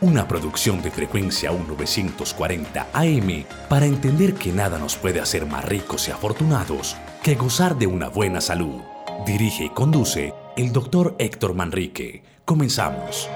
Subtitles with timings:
[0.00, 6.08] una producción de frecuencia 1940 AM para entender que nada nos puede hacer más ricos
[6.08, 8.82] y afortunados que gozar de una buena salud.
[9.24, 12.22] Dirige y conduce el doctor Héctor Manrique.
[12.44, 13.28] Comenzamos.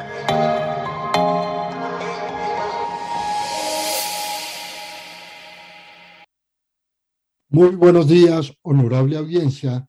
[7.48, 9.86] Muy buenos días, honorable audiencia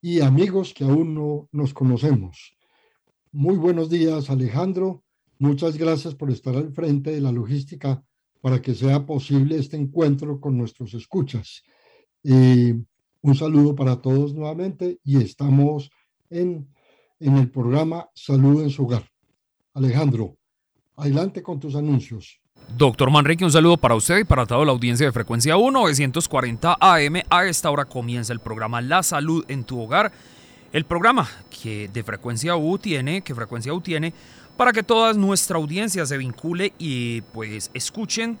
[0.00, 2.56] y amigos que aún no nos conocemos.
[3.32, 5.02] Muy buenos días, Alejandro.
[5.42, 8.00] Muchas gracias por estar al frente de la logística
[8.40, 11.64] para que sea posible este encuentro con nuestros escuchas.
[12.22, 15.90] un saludo para todos nuevamente y estamos
[16.30, 16.68] en,
[17.18, 19.10] en el programa Salud en su hogar.
[19.74, 20.36] Alejandro,
[20.94, 22.40] adelante con tus anuncios.
[22.78, 26.76] Doctor Manrique, un saludo para usted y para toda la audiencia de Frecuencia 1, 940
[26.78, 27.16] AM.
[27.28, 30.12] A esta hora comienza el programa La Salud en tu Hogar.
[30.72, 34.14] El programa que de Frecuencia U tiene, que Frecuencia U tiene,
[34.56, 38.38] para que toda nuestra audiencia se vincule y pues escuchen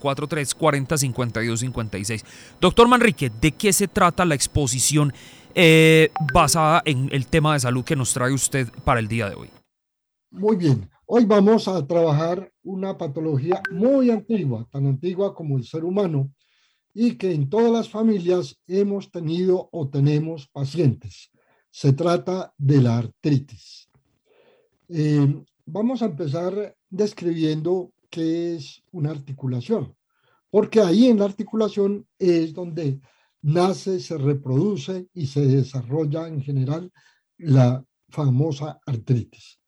[0.57, 2.25] 604-340-5256.
[2.61, 5.15] Doctor Manrique, ¿de qué se trata la exposición
[5.55, 9.35] eh, basada en el tema de salud que nos trae usted para el día de
[9.35, 9.51] hoy?
[10.31, 10.89] Muy bien.
[11.13, 16.33] Hoy vamos a trabajar una patología muy antigua, tan antigua como el ser humano,
[16.95, 21.33] y que en todas las familias hemos tenido o tenemos pacientes.
[21.69, 23.91] Se trata de la artritis.
[24.89, 29.97] Eh, vamos a empezar describiendo qué es una articulación,
[30.49, 33.01] porque ahí en la articulación es donde
[33.43, 36.93] nace, se reproduce y se desarrolla en general
[37.37, 39.60] la famosa artritis.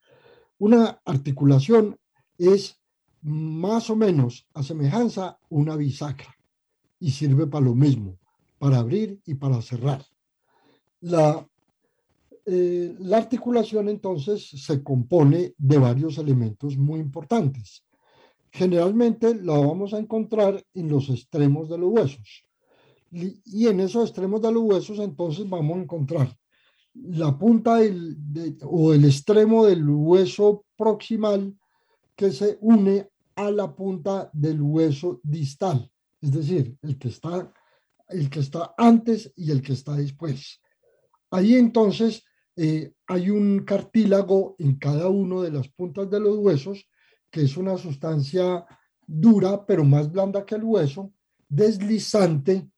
[0.69, 1.99] Una articulación
[2.39, 2.79] es
[3.23, 6.33] más o menos a semejanza una bisagra
[7.01, 8.17] y sirve para lo mismo,
[8.61, 10.05] para abrir y para cerrar.
[11.01, 11.45] La,
[12.47, 17.85] eh, la articulación entonces se compone de varios elementos muy importantes.
[18.53, 22.45] Generalmente la vamos a encontrar en los extremos de los huesos.
[23.11, 26.39] Y en esos extremos de los huesos entonces vamos a encontrar
[26.95, 28.17] la punta del,
[28.63, 31.57] o el extremo del hueso proximal
[32.15, 37.53] que se une a la punta del hueso distal, es decir, el que está,
[38.09, 40.61] el que está antes y el que está después.
[41.31, 42.25] Ahí entonces
[42.57, 46.87] eh, hay un cartílago en cada uno de las puntas de los huesos,
[47.31, 48.67] que es una sustancia
[49.07, 51.13] dura, pero más blanda que el hueso,
[51.49, 52.69] deslizante,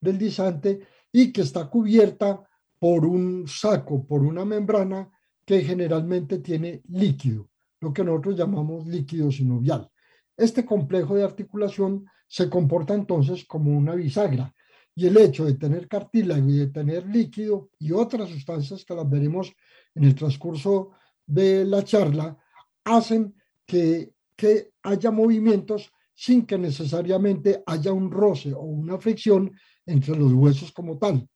[0.00, 2.48] deslizante y que está cubierta
[2.84, 5.10] por un saco, por una membrana
[5.42, 7.48] que generalmente tiene líquido,
[7.80, 9.90] lo que nosotros llamamos líquido sinovial.
[10.36, 14.54] Este complejo de articulación se comporta entonces como una bisagra
[14.94, 19.08] y el hecho de tener cartílago y de tener líquido y otras sustancias que las
[19.08, 19.50] veremos
[19.94, 20.90] en el transcurso
[21.24, 22.36] de la charla
[22.84, 23.34] hacen
[23.64, 29.50] que, que haya movimientos sin que necesariamente haya un roce o una fricción
[29.86, 31.26] entre los huesos como tal.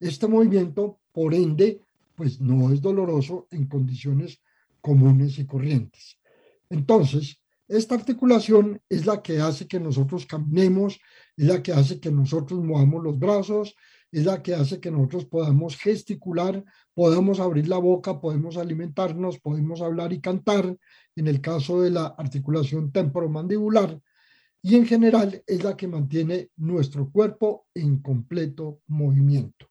[0.00, 1.80] Este movimiento, por ende,
[2.14, 4.40] pues no es doloroso en condiciones
[4.80, 6.18] comunes y corrientes.
[6.70, 11.00] Entonces, esta articulación es la que hace que nosotros caminemos,
[11.36, 13.74] es la que hace que nosotros movamos los brazos,
[14.12, 16.64] es la que hace que nosotros podamos gesticular,
[16.94, 20.76] podamos abrir la boca, podemos alimentarnos, podemos hablar y cantar,
[21.16, 24.00] en el caso de la articulación temporomandibular.
[24.62, 29.65] y en general es la que mantiene nuestro cuerpo en completo movimiento.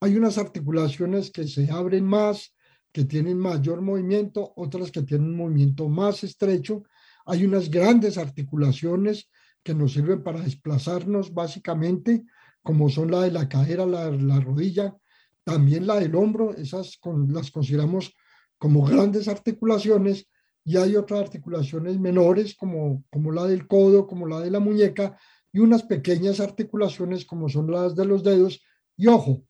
[0.00, 2.54] Hay unas articulaciones que se abren más,
[2.92, 6.82] que tienen mayor movimiento, otras que tienen un movimiento más estrecho.
[7.26, 9.28] Hay unas grandes articulaciones
[9.62, 12.24] que nos sirven para desplazarnos básicamente,
[12.62, 14.96] como son la de la cadera, la, la rodilla,
[15.44, 16.98] también la del hombro, esas
[17.28, 18.14] las consideramos
[18.58, 20.28] como grandes articulaciones
[20.64, 25.18] y hay otras articulaciones menores como, como la del codo, como la de la muñeca
[25.52, 28.62] y unas pequeñas articulaciones como son las de los dedos
[28.96, 29.44] y ojo,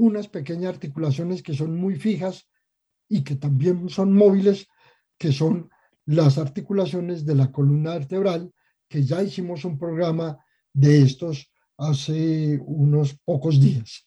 [0.00, 2.48] unas pequeñas articulaciones que son muy fijas
[3.08, 4.66] y que también son móviles,
[5.18, 5.68] que son
[6.06, 8.50] las articulaciones de la columna vertebral,
[8.88, 10.38] que ya hicimos un programa
[10.72, 14.06] de estos hace unos pocos días.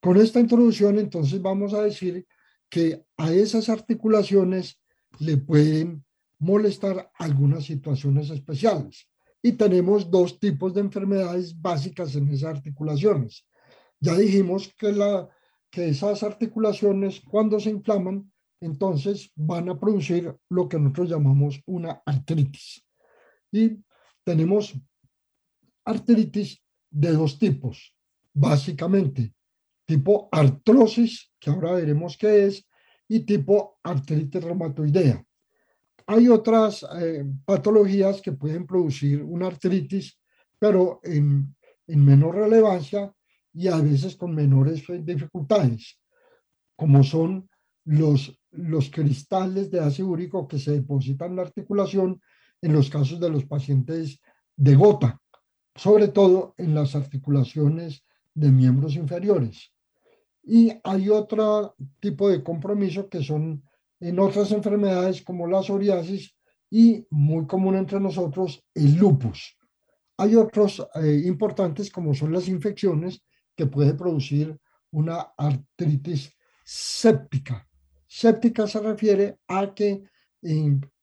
[0.00, 2.26] Con esta introducción, entonces, vamos a decir
[2.68, 4.80] que a esas articulaciones
[5.18, 6.04] le pueden
[6.38, 9.08] molestar algunas situaciones especiales.
[9.42, 13.44] Y tenemos dos tipos de enfermedades básicas en esas articulaciones.
[14.04, 14.92] Ya dijimos que,
[15.70, 18.30] que esas articulaciones, cuando se inflaman,
[18.60, 22.86] entonces van a producir lo que nosotros llamamos una artritis.
[23.50, 23.78] Y
[24.22, 24.74] tenemos
[25.84, 27.96] artritis de dos tipos,
[28.34, 29.34] básicamente
[29.86, 32.66] tipo artrosis, que ahora veremos qué es,
[33.08, 35.24] y tipo artritis reumatoidea.
[36.06, 40.18] Hay otras eh, patologías que pueden producir una artritis,
[40.58, 41.54] pero en,
[41.86, 43.12] en menor relevancia
[43.54, 46.00] y a veces con menores dificultades,
[46.76, 47.48] como son
[47.84, 52.20] los, los cristales de ácido úrico que se depositan en la articulación
[52.60, 54.20] en los casos de los pacientes
[54.56, 55.20] de gota,
[55.74, 58.04] sobre todo en las articulaciones
[58.34, 59.72] de miembros inferiores.
[60.42, 63.62] Y hay otro tipo de compromiso que son
[64.00, 66.34] en otras enfermedades como la psoriasis
[66.70, 69.56] y muy común entre nosotros el lupus.
[70.16, 73.22] Hay otros eh, importantes como son las infecciones
[73.56, 74.58] que puede producir
[74.90, 76.32] una artritis
[76.64, 77.68] séptica.
[78.06, 80.04] Séptica se refiere a que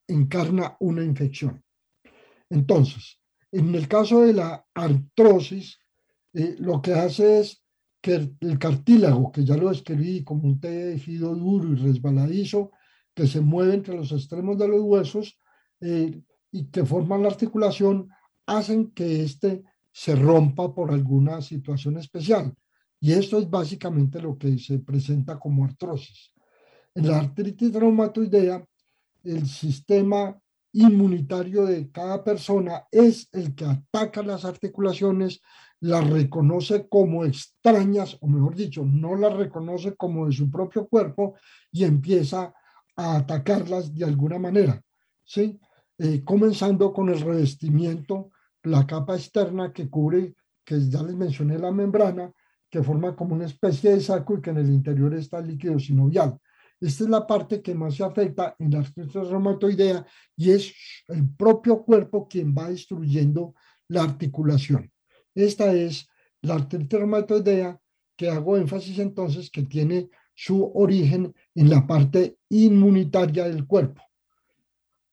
[0.08, 1.64] encarna una infección.
[2.50, 3.20] Entonces,
[3.52, 5.80] en el caso de la artrosis,
[6.34, 7.64] eh, lo que hace es
[8.02, 12.72] que el cartílago, que ya lo describí como un tejido duro y resbaladizo,
[13.14, 15.38] que se mueve entre los extremos de los huesos
[15.82, 16.22] eh,
[16.52, 18.10] y que forman la articulación,
[18.46, 22.54] hacen que éste se rompa por alguna situación especial.
[23.00, 26.34] Y esto es básicamente lo que se presenta como artrosis.
[26.94, 28.66] En la artritis reumatoidea,
[29.24, 30.40] el sistema
[30.74, 35.42] inmunitario de cada persona es el que ataca las articulaciones
[35.82, 41.36] las reconoce como extrañas, o mejor dicho, no las reconoce como de su propio cuerpo
[41.72, 42.54] y empieza
[42.96, 44.80] a atacarlas de alguna manera,
[45.26, 45.60] ¿sí?
[45.98, 48.30] Eh, comenzando con el revestimiento,
[48.64, 52.32] la capa externa que cubre, que ya les mencioné la membrana,
[52.70, 55.78] que forma como una especie de saco y que en el interior está el líquido
[55.80, 56.38] sinovial.
[56.80, 60.06] Esta es la parte que más se afecta en la artritis reumatoidea
[60.36, 60.74] y es
[61.10, 63.54] el propio cuerpo quien va destruyendo
[63.88, 64.92] la articulación.
[65.36, 66.08] Esta es
[66.42, 67.80] la artritis reumatoidea
[68.16, 74.02] que hago énfasis entonces que tiene su origen en la parte inmunitaria del cuerpo.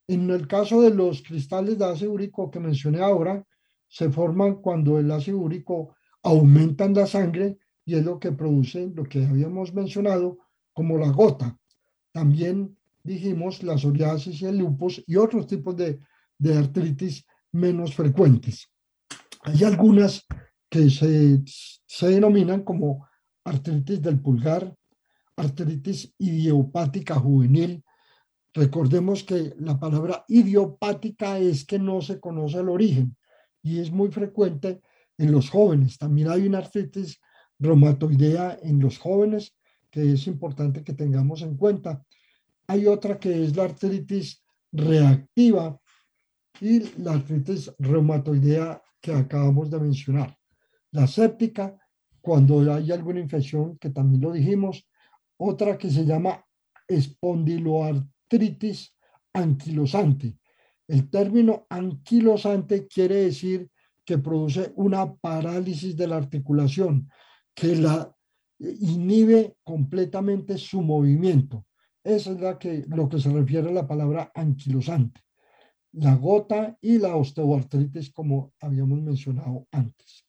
[0.09, 3.45] En el caso de los cristales de ácido úrico que mencioné ahora,
[3.87, 8.91] se forman cuando el ácido úrico aumenta en la sangre y es lo que produce
[8.95, 10.39] lo que habíamos mencionado
[10.73, 11.59] como la gota.
[12.13, 16.01] También dijimos la psoriasis y el lupus y otros tipos de,
[16.39, 18.69] de artritis menos frecuentes.
[19.43, 20.27] Hay algunas
[20.69, 23.07] que se, se denominan como
[23.45, 24.75] artritis del pulgar,
[25.37, 27.83] artritis idiopática juvenil.
[28.59, 33.17] Recordemos que la palabra idiopática es que no se conoce el origen
[33.63, 34.81] y es muy frecuente
[35.17, 35.97] en los jóvenes.
[35.97, 37.21] También hay una artritis
[37.61, 39.57] reumatoidea en los jóvenes
[39.93, 42.05] que es importante que tengamos en cuenta.
[42.67, 45.81] Hay otra que es la artritis reactiva
[46.61, 50.37] y la artritis reumatoidea que acabamos de mencionar.
[50.91, 51.79] La séptica,
[52.21, 54.85] cuando hay alguna infección, que también lo dijimos,
[55.37, 56.45] otra que se llama
[56.89, 58.18] espondiloartritis
[59.33, 60.39] anquilosante.
[60.87, 63.71] El término anquilosante quiere decir
[64.05, 67.09] que produce una parálisis de la articulación,
[67.55, 68.15] que la
[68.59, 71.67] inhibe completamente su movimiento.
[72.03, 75.21] Eso es lo que se refiere a la palabra anquilosante
[75.93, 80.25] la gota y la osteoartritis, como habíamos mencionado antes.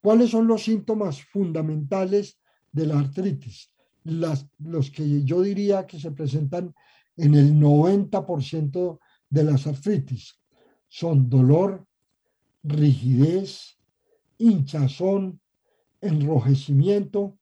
[0.00, 2.38] ¿Cuáles son los síntomas fundamentales
[2.72, 3.72] de la artritis?
[4.04, 6.74] Las, los que yo diría que se presentan
[7.18, 8.98] en el 90%
[9.28, 10.40] de las artritis
[10.88, 11.86] son dolor,
[12.62, 13.78] rigidez,
[14.38, 15.40] hinchazón,
[16.00, 17.38] enrojecimiento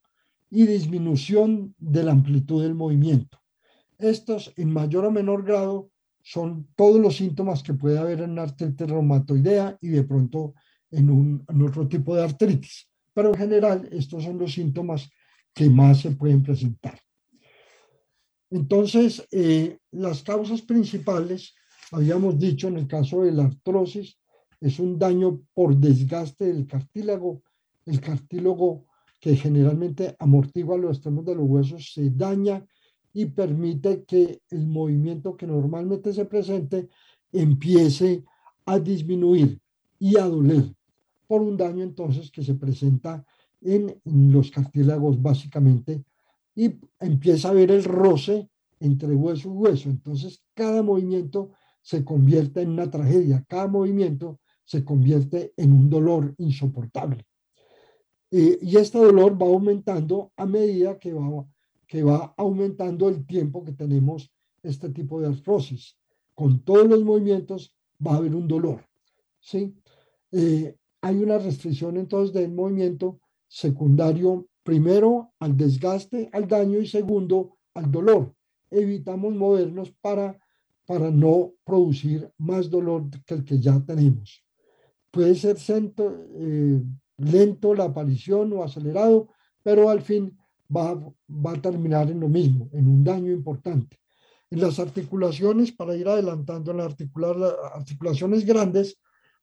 [0.50, 3.38] y disminución de la amplitud del movimiento.
[3.98, 5.90] Estos, en mayor o menor grado,
[6.22, 10.54] son todos los síntomas que puede haber en artritis reumatoidea y de pronto
[10.90, 12.88] en, un, otro tipo de artritis.
[13.14, 15.08] Pero en general, estos son los síntomas
[15.54, 16.98] que más se pueden presentar.
[18.56, 21.54] Entonces, eh, las causas principales,
[21.92, 24.16] habíamos dicho en el caso de la artrosis,
[24.62, 27.42] es un daño por desgaste del cartílago.
[27.84, 28.86] El cartílago
[29.20, 32.66] que generalmente amortigua los extremos de los huesos se daña
[33.12, 36.88] y permite que el movimiento que normalmente se presente
[37.32, 38.24] empiece
[38.64, 39.60] a disminuir
[39.98, 40.74] y a doler
[41.26, 43.22] por un daño entonces que se presenta
[43.60, 46.04] en, los cartílagos básicamente
[46.56, 48.48] y empieza a ver el roce
[48.80, 49.90] entre hueso y hueso.
[49.90, 56.34] Entonces cada movimiento se convierte en una tragedia, cada movimiento se convierte en un dolor
[56.38, 57.24] insoportable.
[58.32, 61.46] Eh, y este dolor va aumentando a medida que va,
[61.86, 64.32] que va aumentando el tiempo que tenemos
[64.64, 65.96] este tipo de artrosis.
[66.34, 67.72] Con todos los movimientos
[68.04, 68.84] va a haber un dolor.
[69.38, 69.76] ¿sí?
[70.32, 77.56] Eh, hay una restricción entonces del movimiento secundario, primero al desgaste, al daño y segundo
[77.72, 78.34] al dolor.
[78.68, 80.36] Evitamos movernos para,
[80.84, 84.44] para no producir más dolor que el que ya tenemos.
[85.12, 86.82] Puede ser eh,
[87.18, 89.28] lento la aparición o acelerado,
[89.62, 90.36] pero al fin
[90.74, 94.00] va, va a terminar en lo mismo, en un daño importante.
[94.50, 96.96] En las articulaciones, para ir adelantando en las
[97.72, 98.98] articulaciones grandes,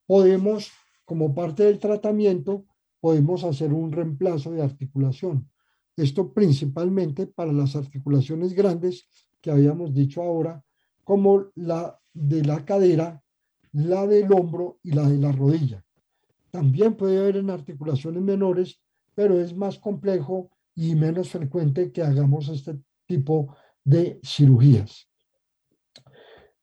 [0.05, 0.69] podemos,
[1.05, 2.65] como parte del tratamiento,
[3.03, 5.51] podemos hacer un reemplazo de articulación.
[5.97, 9.09] Esto principalmente para las articulaciones grandes
[9.41, 10.63] que habíamos dicho ahora,
[11.03, 13.21] como la de la cadera
[13.73, 15.83] la del hombro y la de la rodilla.
[16.49, 18.79] También puede haber en articulaciones menores,
[19.13, 25.09] pero es más complejo y menos frecuente que hagamos este tipo de cirugías.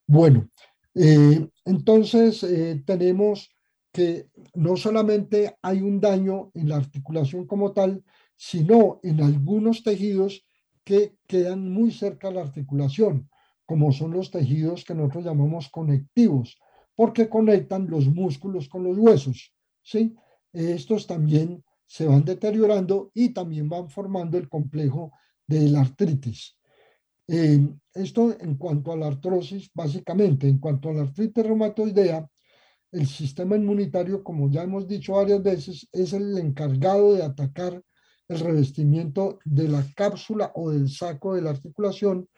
[0.07, 0.49] Bueno,
[0.95, 3.51] eh, entonces eh, tenemos
[3.93, 8.05] que no solamente hay un daño en la articulación como tal,
[8.37, 10.45] sino en algunos tejidos
[10.85, 13.29] que quedan muy cerca de la articulación,
[13.67, 16.59] como son los tejidos que nosotros llamamos conectivos,
[16.95, 20.15] porque conectan los músculos con los huesos, ¿sí?
[20.53, 25.13] Estos también se van deteriorando y también van formando el complejo
[25.47, 26.57] de la artritis.
[27.27, 32.29] esto en cuanto a la artrosis, básicamente, en cuanto a la artritis reumatoidea,
[32.93, 37.83] el sistema inmunitario, como ya hemos dicho varias veces, es el encargado de atacar
[38.29, 42.29] el revestimiento de la cápsula o del saco de la articulación,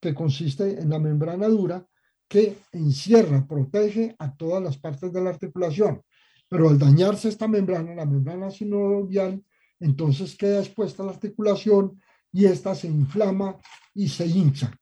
[0.00, 1.86] que consiste en la membrana dura,
[2.28, 6.02] que encierra, protege a todas las partes de la articulación.
[6.48, 9.42] Pero al dañarse esta membrana, la membrana sinovial,
[9.80, 12.00] entonces queda expuesta la articulación
[12.32, 13.58] y esta se inflama
[13.94, 14.72] y se hincha.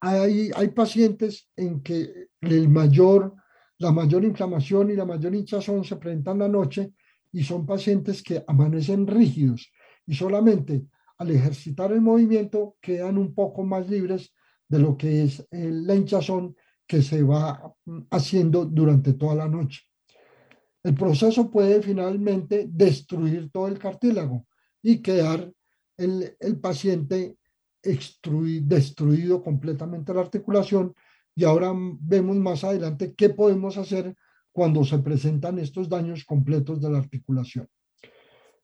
[0.00, 3.34] hay, hay pacientes en que el mayor,
[3.78, 6.92] la mayor inflamación y la mayor hinchazón se presentan la noche
[7.32, 9.72] y son pacientes que amanecen rígidos
[10.06, 10.86] y solamente
[11.18, 14.32] al ejercitar el movimiento quedan un poco más libres
[14.68, 17.74] de lo que es la hinchazón que se va
[18.10, 19.82] haciendo durante toda la noche.
[20.82, 24.46] El proceso puede finalmente destruir todo el cartílago
[24.82, 25.50] y quedar
[25.96, 27.38] el, el paciente
[27.82, 30.94] destruido completamente la articulación.
[31.34, 34.14] Y ahora vemos más adelante qué podemos hacer
[34.52, 37.68] cuando se presentan estos daños completos de la articulación.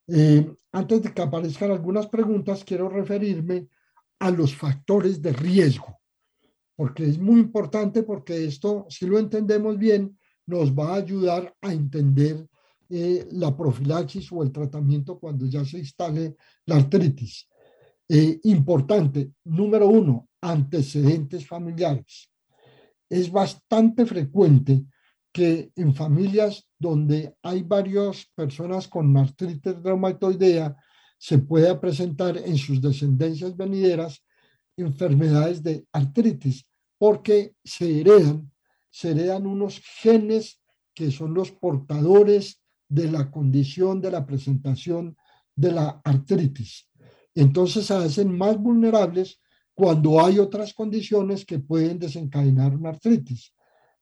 [0.06, 3.68] Eh, antes de que aparezcan algunas preguntas, quiero referirme
[4.20, 5.98] a los factores de riesgo,
[6.76, 11.72] porque es muy importante porque esto, si lo entendemos bien, nos va a ayudar a
[11.72, 12.46] entender
[12.88, 16.36] eh, la profilaxis o el tratamiento cuando ya se instale
[16.66, 17.48] la artritis.
[18.08, 22.29] Eh, importante, número uno, antecedentes familiares.
[23.10, 24.86] Es bastante frecuente
[25.30, 30.74] que en familias donde hay varias personas con artritis reumatoidea,
[31.18, 34.24] se pueda presentar en sus descendencias venideras
[34.76, 36.66] enfermedades de artritis,
[36.98, 38.50] porque se heredan,
[38.90, 40.60] se heredan unos genes
[40.94, 45.16] que son los portadores de la condición de la presentación
[45.54, 46.88] de la artritis.
[47.34, 49.40] Entonces se hacen más vulnerables
[49.80, 53.54] cuando hay otras condiciones que pueden desencadenar una artritis.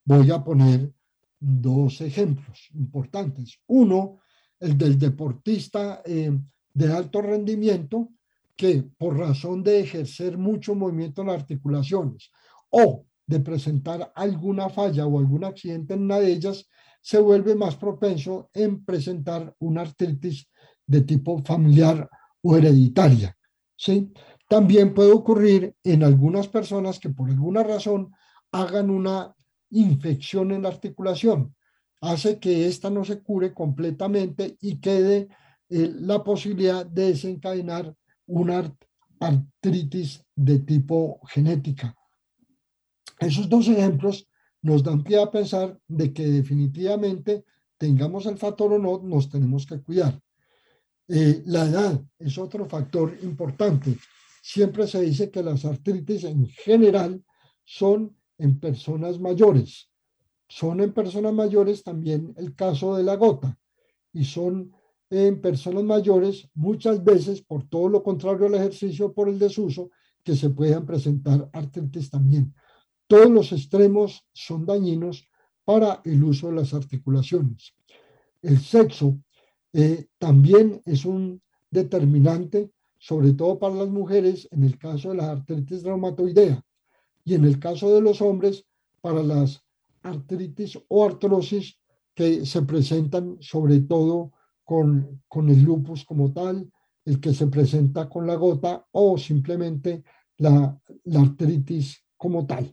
[0.03, 0.91] Voy a poner
[1.39, 3.61] dos ejemplos importantes.
[3.65, 4.19] Uno,
[4.59, 6.37] el del deportista eh,
[6.73, 8.09] de alto rendimiento
[8.57, 12.29] que por razón de ejercer mucho movimiento en las articulaciones
[12.71, 16.67] o de presentar alguna falla o algún accidente en una de ellas,
[17.01, 20.45] se vuelve más propenso en presentar una artritis
[20.85, 22.09] de tipo familiar
[22.41, 23.33] o hereditaria.
[23.77, 24.11] ¿sí?
[24.49, 28.11] También puede ocurrir en algunas personas que por alguna razón
[28.51, 29.35] hagan una
[29.69, 31.55] infección en la articulación.
[32.01, 35.29] Hace que ésta no se cure completamente y quede
[35.69, 38.75] eh, la posibilidad de desencadenar una
[39.19, 41.95] artritis de tipo genética.
[43.19, 44.27] Esos dos ejemplos
[44.63, 47.45] nos dan pie a pensar de que definitivamente
[47.77, 50.19] tengamos el factor o no, nos tenemos que cuidar.
[51.07, 53.95] Eh, la edad es otro factor importante.
[54.41, 57.23] Siempre se dice que las artritis en general
[57.63, 59.89] son en personas mayores.
[60.47, 63.57] Son en personas mayores también el caso de la gota
[64.11, 64.73] y son
[65.09, 69.91] en personas mayores muchas veces por todo lo contrario al ejercicio por el desuso
[70.23, 72.53] que se puedan presentar artritis también.
[73.07, 75.27] Todos los extremos son dañinos
[75.65, 77.73] para el uso de las articulaciones.
[78.41, 79.19] El sexo
[79.73, 85.31] eh, también es un determinante, sobre todo para las mujeres, en el caso de la
[85.31, 86.63] artritis reumatoidea
[87.23, 88.65] y en el caso de los hombres,
[89.01, 89.63] para las
[90.03, 91.79] artritis o artrosis
[92.13, 96.69] que se presentan sobre todo con, con el lupus como tal,
[97.05, 100.03] el que se presenta con la gota o simplemente
[100.37, 102.71] la, la artritis como tal.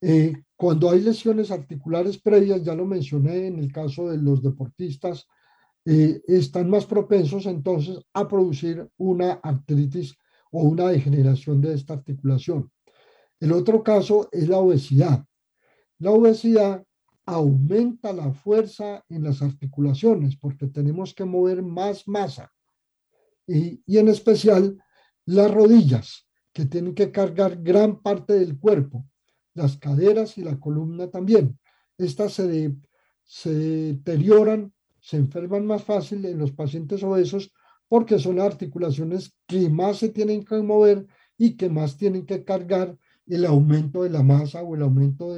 [0.00, 5.26] Eh, cuando hay lesiones articulares previas, ya lo mencioné en el caso de los deportistas,
[5.88, 10.16] eh, están más propensos entonces a producir una artritis
[10.50, 12.72] o una degeneración de esta articulación.
[13.38, 15.24] El otro caso es la obesidad.
[15.98, 16.84] La obesidad
[17.24, 22.52] aumenta la fuerza en las articulaciones porque tenemos que mover más masa
[23.46, 24.82] y, en especial
[25.24, 29.06] las rodillas que tienen que cargar gran parte del cuerpo
[29.54, 31.58] las caderas y la columna también.
[31.96, 34.74] Estas se deterioran,
[35.06, 37.52] se enferman más fácil en los pacientes obesos
[37.86, 41.06] porque son articulaciones que más se tienen que mover
[41.38, 45.32] y que más tienen que cargar el aumento de la masa o el aumento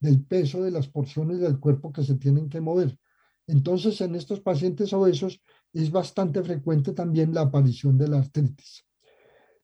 [0.00, 2.98] del peso de las porciones del cuerpo que se tienen que mover.
[3.46, 5.40] Entonces, en estos pacientes obesos
[5.72, 8.84] es bastante frecuente también la aparición de la artritis.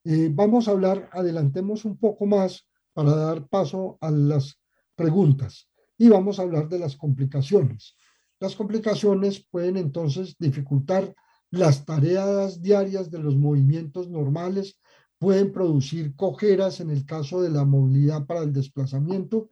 [0.04, 4.58] Eh, vamos a hablar, adelantemos un poco más para dar paso a las
[4.94, 5.68] preguntas
[5.98, 7.94] y vamos a hablar de las complicaciones.
[8.40, 11.14] Las complicaciones pueden entonces dificultar
[11.50, 14.78] las tareas diarias de los movimientos normales,
[15.18, 19.50] pueden producir cojeras en el caso de la movilidad para el desplazamiento,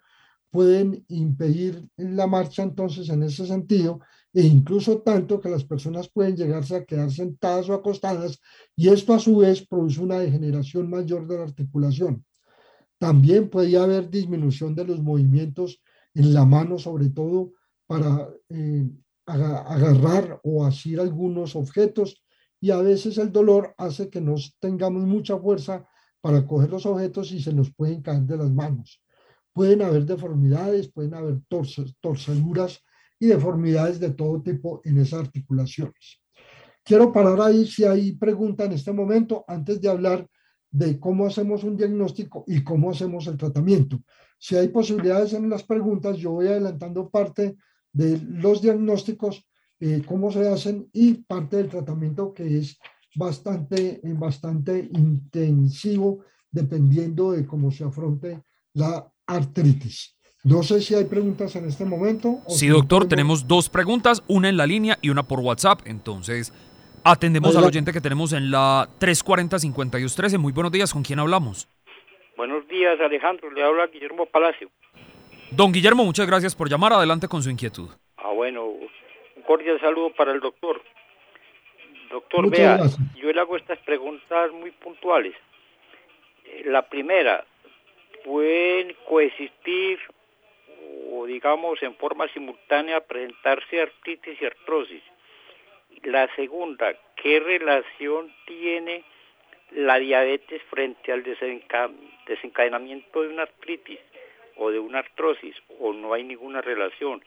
[0.51, 4.01] pueden impedir la marcha entonces en ese sentido
[4.33, 8.41] e incluso tanto que las personas pueden llegarse a quedar sentadas o acostadas
[8.75, 12.25] y esto a su vez produce una degeneración mayor de la articulación.
[12.97, 15.83] También puede haber disminución de los movimientos
[16.15, 17.53] en la mano, sobre todo
[17.89, 18.87] para eh,
[19.27, 22.23] agarrar o asir algunos objetos
[22.61, 25.89] y a veces el dolor hace que no tengamos mucha fuerza
[26.21, 29.03] para coger los objetos y se nos pueden caer de las manos.
[29.53, 31.41] Pueden haber deformidades, pueden haber
[32.01, 32.81] torceduras
[33.19, 36.21] y deformidades de todo tipo en esas articulaciones.
[36.85, 40.29] Quiero parar ahí si hay pregunta en este momento antes de hablar
[40.71, 43.99] de cómo hacemos un diagnóstico y cómo hacemos el tratamiento.
[44.39, 47.57] Si hay posibilidades en las preguntas, yo voy adelantando parte
[47.99, 49.45] de los diagnósticos,
[49.81, 52.79] eh, cómo se hacen y parte del tratamiento que es
[53.17, 58.43] bastante, eh, bastante intensivo dependiendo de cómo se afronte
[58.75, 60.17] la artritis.
[60.45, 62.39] No sé si hay preguntas en este momento.
[62.49, 65.81] Sí, doctor, tenemos dos preguntas, una en la línea y una por WhatsApp.
[65.85, 66.53] Entonces,
[67.05, 70.37] Atendemos al oyente que tenemos en la 340-5213.
[70.37, 71.69] Muy buenos días, ¿con quién hablamos?
[72.37, 73.51] Buenos días, Alejandro.
[73.51, 74.69] Le habla Guillermo Palacio.
[75.51, 76.93] Don Guillermo, muchas gracias por llamar.
[76.93, 77.89] Adelante con su inquietud.
[78.19, 80.83] Ah, bueno, un cordial saludo para el doctor.
[82.11, 82.79] Doctor, vea,
[83.17, 85.35] yo le hago estas preguntas muy puntuales.
[86.45, 87.45] Eh, la primera,
[88.25, 89.99] ¿pueden coexistir
[91.13, 95.03] o digamos en forma simultánea presentarse artritis y artrosis?
[96.03, 99.05] La segunda, ¿qué relación tiene
[99.73, 101.23] la diabetes frente al
[102.27, 103.99] desencadenamiento de una artritis
[104.59, 105.57] o de una artrosis?
[105.79, 107.23] ¿O no hay ninguna relación,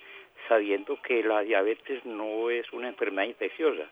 [0.47, 3.89] sabiendo que la diabetes no es una enfermedad infecciosa?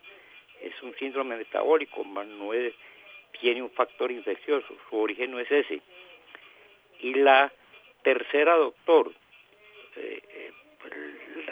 [0.62, 2.50] Es un síndrome metabólico, no
[3.40, 5.80] tiene un factor infeccioso, su origen no es ese.
[7.00, 7.50] Y la
[8.02, 9.12] tercera, doctor,
[9.96, 10.52] eh,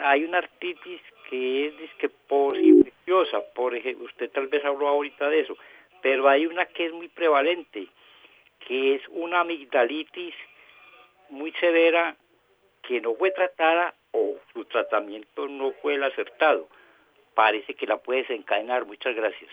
[0.01, 2.09] hay una artritis que es disque
[2.55, 5.57] infecciosa, por ejemplo, usted tal vez habló ahorita de eso,
[6.01, 7.87] pero hay una que es muy prevalente,
[8.67, 10.33] que es una amigdalitis
[11.29, 12.17] muy severa
[12.87, 16.67] que no fue tratada o su tratamiento no fue el acertado.
[17.35, 18.85] Parece que la puede desencadenar.
[18.85, 19.49] Muchas gracias.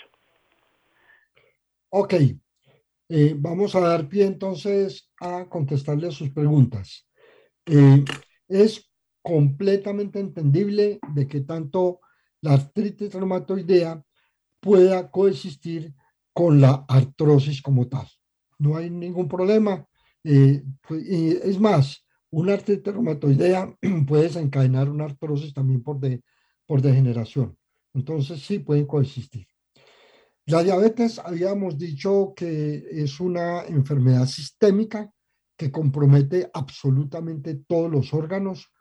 [1.91, 2.15] Ok,
[3.09, 7.09] eh, vamos a dar pie entonces a contestarle a sus preguntas.
[7.67, 8.05] Eh,
[8.49, 8.91] es
[9.23, 12.01] completamente entendible de que tanto
[12.41, 14.03] la artritis reumatoidea
[14.61, 15.93] pueda coexistir
[16.33, 18.07] con la artrosis como tal.
[18.59, 19.87] No hay ningún problema.
[20.29, 23.73] Eh, pues, es más, una artritis reumatoidea
[24.09, 26.21] puede desencadenar una artrosis también por, de,
[26.67, 27.57] por degeneración.
[27.95, 29.47] Entonces sí pueden coexistir.
[30.47, 35.11] La diabetes habíamos dicho que es una enfermedad sistémica
[35.57, 38.73] que compromete absolutamente todos los órganos.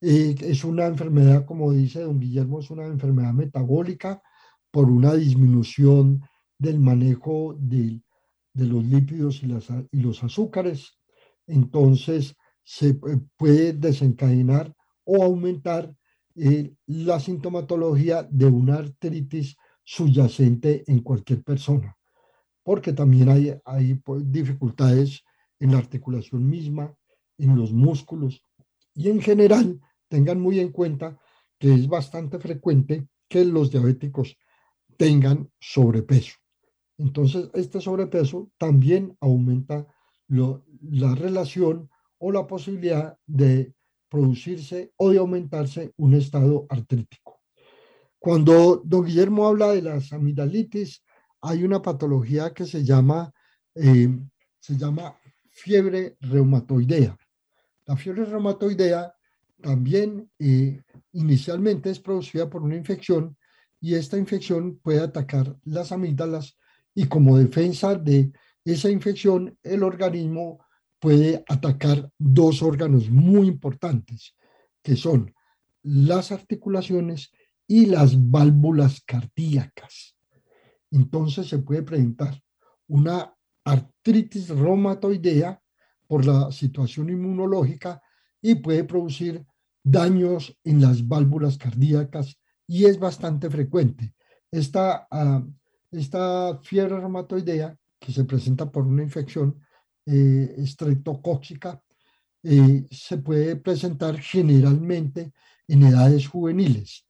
[0.00, 4.22] Eh, es una enfermedad, como dice don Guillermo, es una enfermedad metabólica
[4.70, 6.22] por una disminución
[6.58, 7.54] del manejo
[8.52, 10.98] de, los lípidos y, los azúcares.
[11.46, 12.94] Entonces, se
[13.36, 15.94] puede desencadenar o aumentar
[16.36, 21.96] eh, la sintomatología de una artritis subyacente en cualquier persona,
[22.62, 25.24] porque también hay, hay pues, dificultades
[25.58, 26.94] en la articulación misma,
[27.38, 28.42] en los músculos
[28.94, 31.18] y en general tengan muy en cuenta
[31.58, 34.36] que es bastante frecuente que los diabéticos
[34.96, 36.34] tengan sobrepeso.
[37.00, 39.86] Entonces, este sobrepeso también aumenta
[40.28, 43.74] la relación o la posibilidad de
[44.10, 47.40] producirse o de aumentarse un estado artrítico.
[48.18, 51.02] Cuando don Guillermo habla de las amigdalitis,
[51.40, 53.32] hay una patología que se llama,
[53.74, 54.10] eh,
[54.58, 55.16] se llama
[55.48, 57.16] fiebre reumatoidea.
[57.86, 59.14] La fiebre reumatoidea
[59.62, 60.82] también eh,
[61.12, 63.38] inicialmente es producida por una infección
[63.80, 66.59] y esta infección puede atacar las amígdalas
[66.94, 68.32] y como defensa de
[68.64, 70.64] esa infección el organismo
[70.98, 74.34] puede atacar dos órganos muy importantes
[74.82, 75.34] que son
[75.82, 77.30] las articulaciones
[77.66, 80.16] y las válvulas cardíacas.
[80.90, 82.40] Entonces se puede presentar
[82.88, 85.60] una artritis reumatoidea
[86.06, 88.02] por la situación inmunológica
[88.42, 89.46] y puede producir
[89.82, 94.14] daños en las válvulas cardíacas y es bastante frecuente.
[94.50, 95.48] Esta, uh,
[95.90, 99.60] esta fiebre reumatoidea, que se presenta por una infección
[100.06, 101.82] eh, estreptocóxica,
[102.42, 105.32] eh, se puede presentar generalmente
[105.68, 107.04] en edades juveniles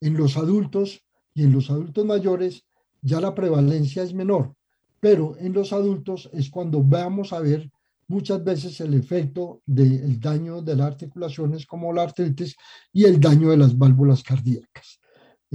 [0.00, 2.66] en los adultos y en los adultos mayores
[3.00, 4.54] ya la prevalencia es menor,
[5.00, 7.70] pero en los adultos es cuando vamos a ver
[8.06, 12.54] muchas veces el efecto del daño de las articulaciones como la artritis
[12.92, 15.00] y el daño de las válvulas cardíacas.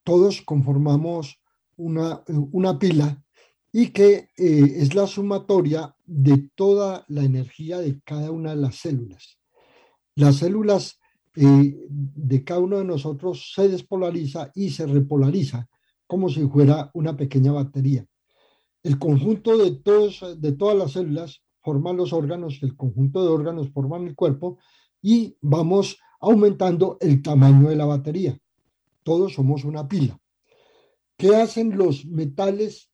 [0.03, 1.41] Todos conformamos
[1.75, 3.23] una, una pila
[3.71, 8.75] y que eh, es la sumatoria de toda la energía de cada una de las
[8.75, 9.39] células.
[10.15, 10.98] Las células
[11.41, 15.69] eh, de cada uno de nosotros se despolariza y se repolariza
[16.05, 18.05] como si fuera una pequeña batería.
[18.83, 23.69] El conjunto de, todos, de todas las células forman los órganos, el conjunto de órganos
[23.69, 24.57] forman el cuerpo
[25.01, 28.37] y vamos aumentando el tamaño de la batería.
[29.03, 30.19] Todos somos una pila.
[31.15, 32.91] ¿Qué hacen los metales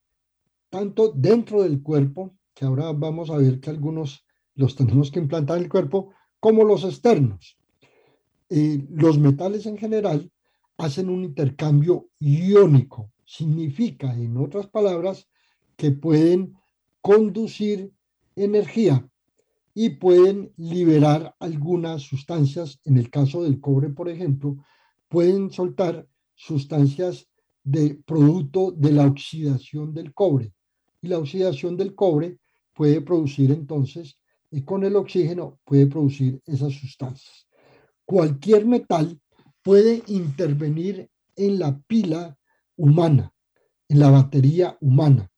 [0.70, 5.58] tanto dentro del cuerpo, que ahora vamos a ver que algunos los tenemos que implantar
[5.58, 7.58] en el cuerpo, como los externos?
[8.50, 10.32] Los metales en general
[10.78, 13.12] hacen un intercambio iónico.
[13.26, 15.28] Significa, en otras palabras,
[15.76, 16.56] que pueden
[17.02, 17.92] conducir
[18.36, 19.10] energía
[19.74, 24.58] y pueden liberar algunas sustancias, en el caso del cobre, por ejemplo,
[25.10, 27.28] pueden soltar sustancias
[27.64, 30.54] de producto de la oxidación del cobre.
[31.02, 32.40] Y la oxidación del cobre
[32.74, 34.18] puede producir entonces,
[34.52, 37.45] y con el oxígeno puede producir esas sustancias.
[38.06, 39.20] Cualquier metal
[39.63, 42.38] puede intervenir en la pila
[42.78, 43.34] humana,
[43.88, 45.32] en la batería humana,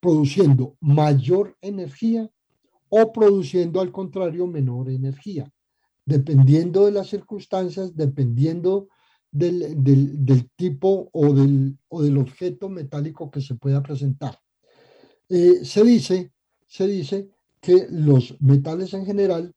[0.00, 2.30] produciendo mayor energía
[2.88, 5.50] o produciendo al contrario menor energía,
[6.04, 8.88] dependiendo de las circunstancias, dependiendo
[9.30, 14.38] del, tipo o del, o del, objeto metálico que se pueda presentar.
[15.28, 16.32] Eh, se, dice,
[16.66, 17.28] se dice
[17.60, 19.54] que los metales en general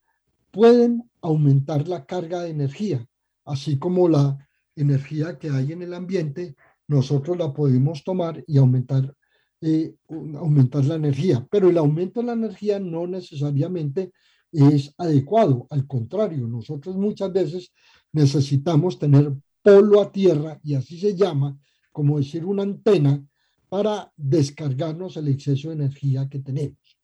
[0.52, 3.04] pueden aumentar la carga de energía,
[3.44, 4.38] así como la
[4.76, 6.54] energía que hay en el ambiente,
[6.86, 9.14] nosotros la podemos tomar y aumentar,
[9.60, 9.94] eh,
[10.36, 11.46] aumentar la energía.
[11.50, 14.12] Pero el aumento de la energía no necesariamente
[14.52, 17.72] es adecuado, al contrario, nosotros muchas veces
[18.12, 21.58] necesitamos tener polo a tierra, y así se llama,
[21.90, 23.24] como decir una antena,
[23.70, 26.98] para descargarnos el exceso de energía que tenemos.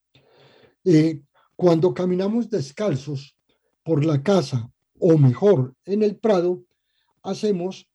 [0.84, 1.22] Eh,
[1.56, 3.38] cuando caminamos descalzos
[3.88, 4.70] por la casa,
[5.01, 6.62] o mejor, en el prado,
[7.22, 7.88] hacemos,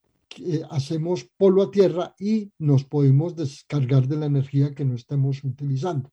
[0.43, 5.43] eh, hacemos polo a tierra y nos podemos descargar de la energía que no estemos
[5.43, 6.09] utilizando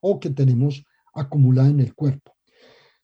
[0.00, 2.36] o que tenemos acumulada en el cuerpo.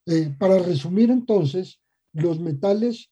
[0.06, 1.80] Eh, para resumir entonces,
[2.12, 3.10] los metales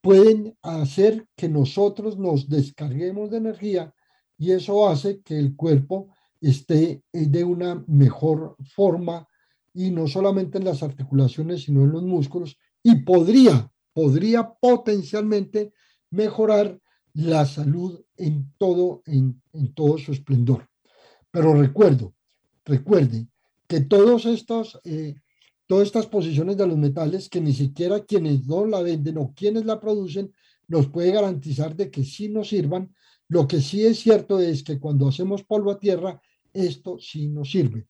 [0.00, 3.94] pueden hacer que nosotros nos descarguemos de energía
[4.36, 6.08] y eso hace que el cuerpo
[6.40, 9.27] esté eh, de una mejor forma
[9.78, 15.72] y no solamente en las articulaciones, sino en los músculos y podría, podría potencialmente
[16.10, 16.80] mejorar
[17.14, 20.68] la salud en todo, en, en todo su esplendor.
[21.30, 22.12] Pero recuerdo,
[22.64, 23.28] recuerde
[23.68, 25.14] que todos estos eh,
[25.68, 29.64] todas estas posiciones de los metales que ni siquiera quienes no la venden o quienes
[29.64, 30.32] la producen
[30.66, 32.92] nos puede garantizar de que sí nos sirvan.
[33.28, 36.20] Lo que sí es cierto es que cuando hacemos polvo a tierra,
[36.52, 37.86] esto sí nos sirve.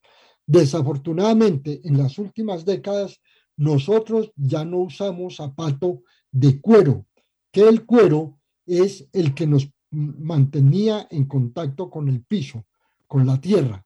[0.49, 3.21] Desafortunadamente, en las últimas décadas,
[3.59, 7.05] nosotros ya no usamos zapato de cuero,
[7.53, 12.65] que el cuero es el que nos mantenía en contacto con el piso,
[13.07, 13.85] con la tierra.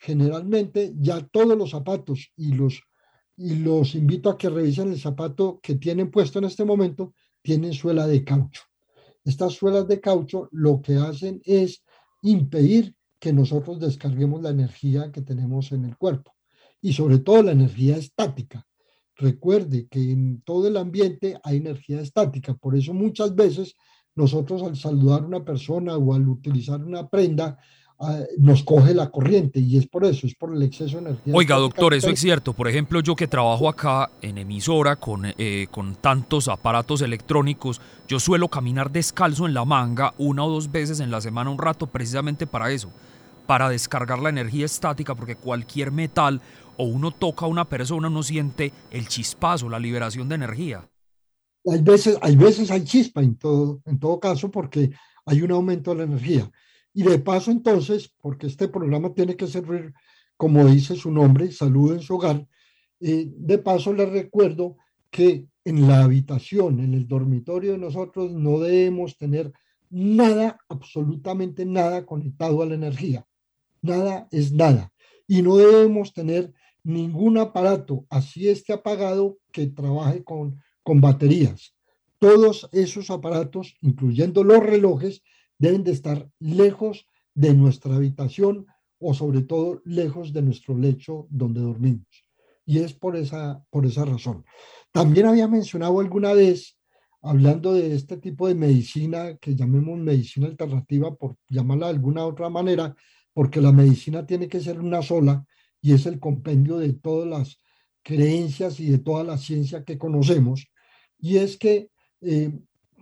[0.00, 2.82] Generalmente ya todos los zapatos y los
[3.36, 7.72] y los invito a que revisen el zapato que tienen puesto en este momento, tienen
[7.72, 8.62] suela de caucho.
[9.24, 11.82] Estas suelas de caucho lo que hacen es
[12.20, 16.34] impedir que nosotros descarguemos la energía que tenemos en el cuerpo
[16.80, 18.66] y sobre todo la energía estática.
[19.14, 23.76] Recuerde que en todo el ambiente hay energía estática, por eso muchas veces
[24.14, 27.58] nosotros al saludar a una persona o al utilizar una prenda
[28.38, 31.34] nos coge la corriente y es por eso, es por el exceso de energía.
[31.34, 32.54] Oiga, doctor, eso es cierto.
[32.54, 38.18] Por ejemplo, yo que trabajo acá en emisora con, eh, con tantos aparatos electrónicos, yo
[38.18, 41.88] suelo caminar descalzo en la manga una o dos veces en la semana un rato
[41.88, 42.90] precisamente para eso,
[43.46, 46.40] para descargar la energía estática, porque cualquier metal
[46.78, 50.88] o uno toca a una persona, uno siente el chispazo, la liberación de energía.
[51.70, 54.90] Hay veces hay, veces hay chispa en todo, en todo caso porque
[55.26, 56.50] hay un aumento de la energía.
[56.92, 59.92] Y de paso entonces, porque este programa tiene que servir,
[60.36, 62.46] como dice su nombre, salud en su hogar,
[63.00, 64.76] eh, de paso les recuerdo
[65.10, 69.52] que en la habitación, en el dormitorio de nosotros, no debemos tener
[69.90, 73.26] nada, absolutamente nada conectado a la energía.
[73.82, 74.92] Nada es nada.
[75.26, 81.74] Y no debemos tener ningún aparato, así esté apagado, que trabaje con, con baterías.
[82.18, 85.22] Todos esos aparatos, incluyendo los relojes,
[85.60, 88.66] deben de estar lejos de nuestra habitación
[88.98, 92.08] o sobre todo lejos de nuestro lecho donde dormimos.
[92.64, 94.44] Y es por esa, por esa razón.
[94.90, 96.78] También había mencionado alguna vez,
[97.22, 102.48] hablando de este tipo de medicina que llamemos medicina alternativa, por llamarla de alguna otra
[102.48, 102.96] manera,
[103.34, 105.44] porque la medicina tiene que ser una sola
[105.82, 107.60] y es el compendio de todas las
[108.02, 110.66] creencias y de toda la ciencia que conocemos.
[111.18, 111.90] Y es que
[112.22, 112.50] eh,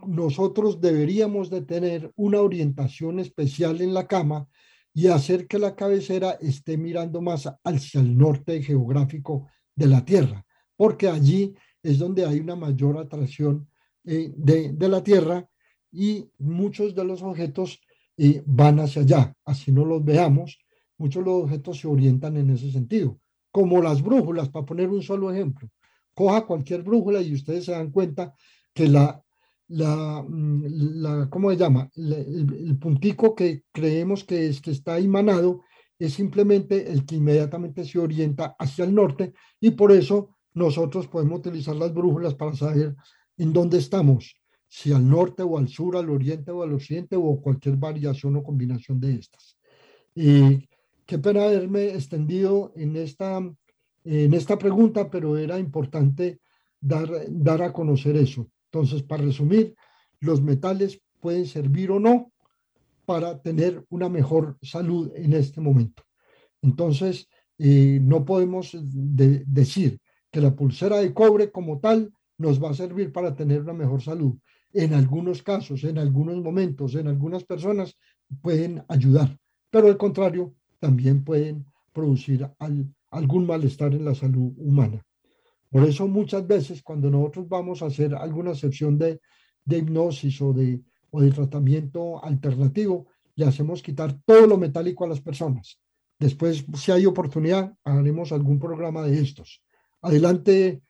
[0.07, 4.49] nosotros deberíamos de tener una orientación especial en la cama
[4.95, 10.45] y hacer que la cabecera esté mirando más hacia el norte geográfico de la Tierra,
[10.77, 13.69] porque allí es donde hay una mayor atracción
[14.05, 15.49] eh, de, la Tierra
[15.93, 17.81] y muchos de los objetos
[18.17, 19.35] eh, van hacia allá.
[19.45, 20.59] Así no los veamos,
[20.97, 23.21] muchos de los objetos se orientan en ese sentido,
[23.53, 25.69] como las brújulas, para poner un solo ejemplo.
[26.15, 28.35] Coja cualquier brújula y ustedes se dan cuenta
[28.75, 29.23] que la
[29.69, 30.65] la, mm,
[31.03, 31.91] la ¿cómo se llama?
[31.97, 35.63] el, puntico que creemos que, es, que está emanado
[35.99, 41.41] es simplemente el que inmediatamente se orienta hacia el norte y por eso nosotros podemos
[41.41, 42.97] utilizar las brújulas para saber
[43.37, 44.35] en dónde estamos.
[44.71, 48.43] si al norte o al sur, al oriente o al occidente o cualquier variación o
[48.43, 49.57] combinación de estas.
[50.15, 53.39] qué pena haberme extendido en esta,
[54.05, 56.41] en esta pregunta, pero era importante
[56.81, 58.51] dar, dar a conocer eso.
[58.71, 59.75] Entonces, para resumir,
[60.21, 62.33] los metales pueden servir o no
[63.07, 66.03] para tener una mejor salud en este momento.
[66.61, 67.29] Entonces,
[67.59, 69.99] eh, no podemos decir
[70.31, 74.03] que la pulsera de cobre como tal nos va a servir para tener una mejor
[74.03, 74.35] salud.
[74.73, 77.97] En algunos casos, en algunos momentos, en algunas personas
[78.43, 79.39] pueden ayudar,
[79.71, 82.49] pero al contrario, también pueden producir
[83.11, 85.03] algún malestar en la salud humana.
[85.71, 89.21] Por eso muchas veces cuando nosotros vamos a hacer alguna sección de,
[89.65, 95.09] de hipnosis o de o de tratamiento alternativo, le hacemos quitar todo lo metálico a
[95.09, 95.81] las personas.
[96.19, 99.63] Después, si hay oportunidad, haremos algún programa de estos.
[100.03, 100.83] Adelante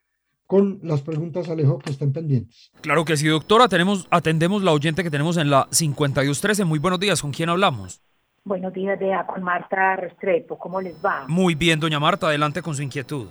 [0.47, 2.71] con las preguntas, Alejo, que estén pendientes.
[2.81, 3.69] Claro que sí, doctora.
[3.69, 6.65] Tenemos, atendemos la oyente que tenemos en la 5213.
[6.65, 7.21] Muy buenos días.
[7.21, 8.01] ¿Con quién hablamos?
[8.45, 10.59] Buenos días, Dea, con Marta Restrepo.
[10.59, 11.27] ¿Cómo les va?
[11.29, 12.29] Muy bien, doña Marta.
[12.29, 13.27] Adelante con su inquietud.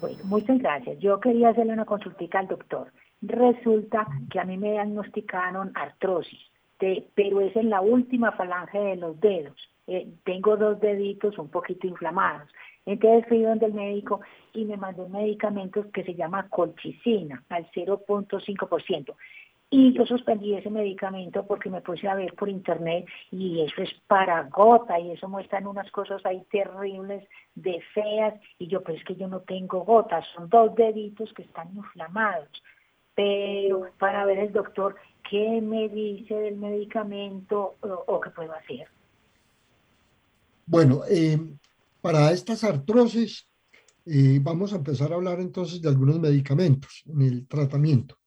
[0.00, 0.98] Bueno, muchas gracias.
[1.00, 2.92] Yo quería hacerle una consultica al doctor.
[3.20, 6.40] Resulta que a mí me diagnosticaron artrosis,
[6.78, 9.56] pero es en la última falange de los dedos.
[9.88, 12.48] Eh, tengo dos deditos un poquito inflamados.
[12.86, 14.20] Entonces fui donde el médico
[14.54, 19.14] y me mandó medicamentos que se llama colchicina al 0.5%.
[19.70, 23.90] Y yo suspendí ese medicamento porque me puse a ver por internet y eso es
[24.06, 29.04] para gota y eso muestran unas cosas ahí terribles de feas y yo pues es
[29.04, 32.48] que yo no tengo gotas, son dos deditos que están inflamados
[33.18, 34.94] pero para ver el doctor
[35.28, 38.86] qué me dice del medicamento o, qué puedo hacer.
[40.64, 41.36] Bueno, eh,
[42.00, 43.48] para estas artrosis
[44.06, 48.17] eh, vamos a empezar a hablar entonces de algunos medicamentos en el tratamiento.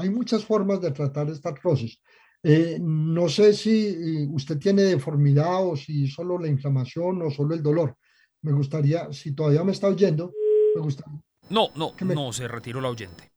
[0.00, 2.00] Hay muchas formas de tratar esta artrosis.
[2.42, 7.62] Eh, no sé si usted tiene deformidad o si solo la inflamación o solo el
[7.62, 7.96] dolor.
[8.42, 10.32] Me gustaría, si todavía me está oyendo,
[10.74, 11.20] me gustaría.
[11.50, 13.30] No, no, no, se retiró la oyente.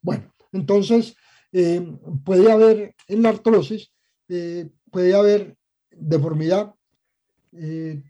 [0.00, 1.16] Bueno, entonces
[1.52, 1.86] eh,
[2.24, 3.92] puede haber en la artrosis,
[4.28, 5.56] eh, puede haber
[5.90, 6.74] deformidad,
[7.52, 8.02] eh,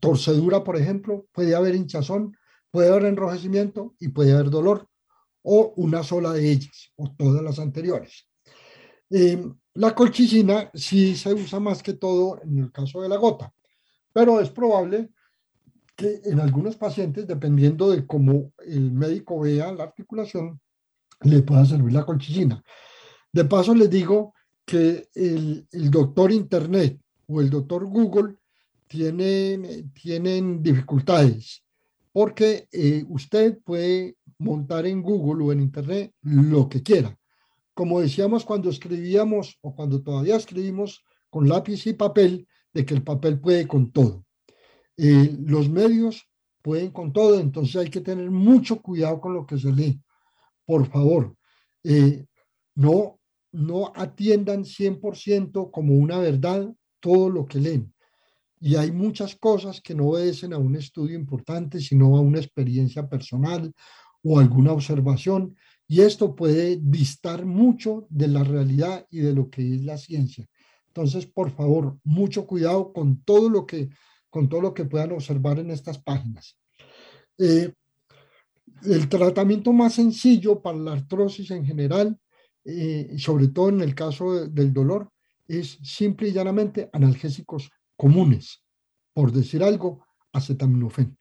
[0.00, 2.36] torcedura, por ejemplo, puede haber hinchazón,
[2.70, 4.87] puede haber enrojecimiento y puede haber dolor,
[5.42, 8.26] o una sola de ellas, o todas las anteriores.
[9.74, 13.52] la colchicina sí se usa más que todo en el caso de la gota,
[14.12, 15.10] pero es probable
[15.96, 20.60] que en algunos pacientes, dependiendo de cómo el médico vea la articulación,
[21.22, 22.62] le pueda servir la colchicina.
[23.32, 28.36] De paso les digo que el, doctor Internet o el doctor Google
[28.86, 31.64] tienen, tienen dificultades
[32.12, 37.16] porque eh, usted puede montar en Google o en Internet lo que quiera.
[37.74, 43.02] Como decíamos cuando escribíamos o cuando todavía escribimos con lápiz y papel, de que el
[43.02, 44.24] papel puede con todo.
[44.96, 46.28] Eh, los medios
[46.62, 50.00] pueden con todo, entonces hay que tener mucho cuidado con lo que se lee
[50.68, 51.34] por favor,
[51.82, 52.26] eh,
[52.74, 53.18] no,
[53.52, 56.70] no atiendan 100% como una verdad
[57.00, 57.94] todo lo que leen.
[58.60, 63.08] Y hay muchas cosas que no obedecen a un estudio importante, sino a una experiencia
[63.08, 63.72] personal
[64.22, 65.56] o alguna observación.
[65.86, 70.46] Y esto puede distar mucho de la realidad y de lo que es la ciencia.
[70.88, 73.88] Entonces, por favor, mucho cuidado con todo lo que,
[74.30, 76.58] con todo lo que puedan observar en estas páginas.
[77.38, 77.72] Eh,
[78.84, 82.18] el tratamiento más sencillo para la artrosis en general,
[82.64, 85.10] eh, sobre todo en el caso del dolor,
[85.46, 88.62] es simple y llanamente analgésicos comunes.
[89.14, 91.17] Por decir algo, acetaminofén.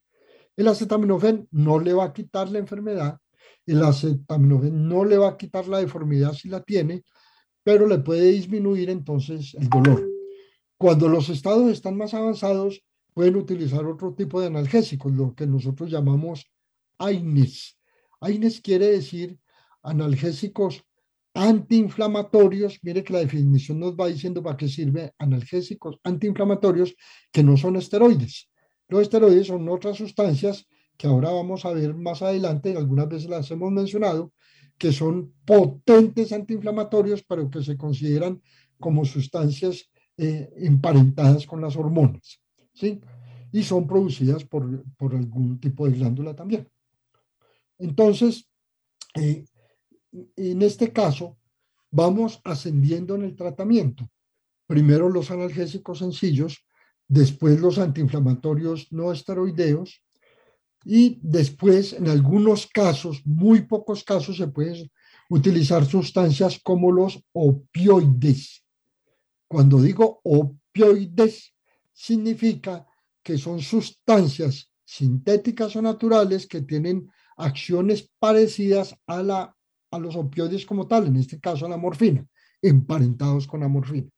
[0.57, 3.19] El acetaminofén no le va a quitar la enfermedad,
[3.65, 7.03] el acetaminofén no le va a quitar la deformidad si la tiene,
[7.63, 10.05] pero le puede disminuir entonces el dolor.
[10.77, 15.91] Cuando los estados están más avanzados, pueden utilizar otro tipo de analgésicos, lo que nosotros
[15.91, 16.45] llamamos
[16.97, 17.77] AINES.
[18.21, 19.39] AINES quiere decir
[19.83, 20.83] analgésicos
[21.33, 22.79] antiinflamatorios.
[22.81, 26.95] Mire que la definición nos va diciendo para qué sirve analgésicos antiinflamatorios
[27.31, 28.49] que no son esteroides.
[28.89, 30.67] Los esteroides son otras sustancias
[30.97, 34.33] que ahora vamos a ver más adelante, algunas veces las hemos mencionado,
[34.77, 38.41] que son potentes antiinflamatorios, pero que se consideran
[38.79, 42.41] como sustancias eh, emparentadas con las hormonas,
[42.73, 42.99] ¿sí?
[43.51, 46.67] Y son producidas por, por algún tipo de glándula también.
[47.77, 48.49] Entonces,
[49.15, 49.45] eh,
[50.35, 51.37] en este caso,
[51.91, 54.09] vamos ascendiendo en el tratamiento.
[54.65, 56.65] Primero los analgésicos sencillos,
[57.07, 60.03] después los antiinflamatorios no esteroideos
[60.83, 64.89] y después, en algunos casos, muy pocos casos, se puede
[65.29, 68.63] utilizar sustancias como los opioides.
[69.47, 71.53] Cuando digo opioides,
[71.91, 72.85] significa
[73.21, 79.55] que son sustancias sintéticas o naturales que tienen acciones parecidas a, la,
[79.91, 82.25] a los opioides como tal, en este caso a la morfina,
[82.61, 84.09] emparentados con la morfina.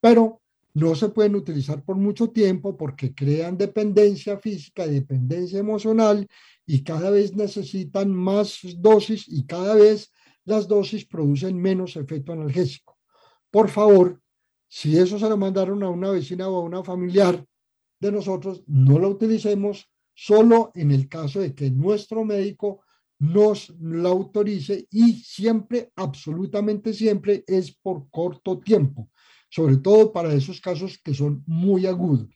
[0.00, 0.40] Pero
[0.76, 6.28] no se pueden utilizar por mucho tiempo porque crean dependencia física dependencia emocional
[6.66, 10.12] y cada vez necesitan más dosis y cada vez
[10.44, 12.98] las dosis producen menos efecto analgésico.
[13.50, 14.20] Por favor,
[14.68, 17.42] si eso se lo mandaron a una vecina o a una familiar
[17.98, 22.82] de nosotros, no lo utilicemos solo en el caso de que nuestro médico
[23.18, 29.08] nos lo autorice y siempre, absolutamente siempre, es por corto tiempo
[29.48, 32.28] sobre todo para esos casos que son muy agudos.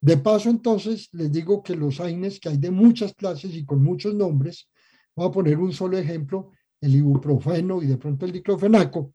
[0.00, 3.82] De paso, entonces, les digo que los AINES, que hay de muchas clases y con
[3.82, 4.68] muchos nombres,
[5.16, 9.12] voy a poner un solo ejemplo, el ibuprofeno y de pronto el diclofenaco,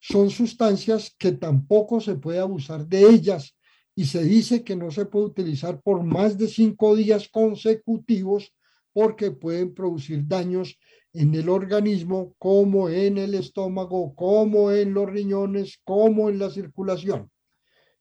[0.00, 3.56] son sustancias que tampoco se puede abusar de ellas
[3.94, 8.52] y se dice que no se puede utilizar por más de cinco días consecutivos
[8.92, 10.78] porque pueden producir daños
[11.14, 17.30] en el organismo, como en el estómago, como en los riñones, como en la circulación.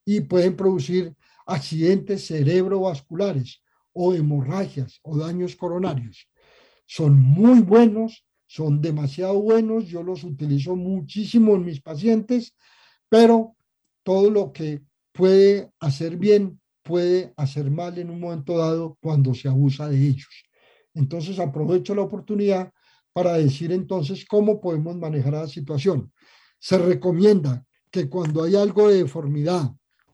[0.03, 3.61] Y pueden producir accidentes cerebrovasculares
[3.93, 6.27] o hemorragias o daños coronarios.
[6.87, 12.55] Son muy buenos, son demasiado buenos, yo los utilizo muchísimo en mis pacientes,
[13.07, 13.55] pero
[14.01, 19.47] todo lo que puede hacer bien puede hacer mal en un momento dado cuando se
[19.47, 20.43] abusa de ellos.
[20.93, 22.73] Entonces aprovecho la oportunidad
[23.13, 26.11] para decir entonces cómo podemos manejar la situación.
[26.59, 29.71] Se recomienda que cuando hay algo de deformidad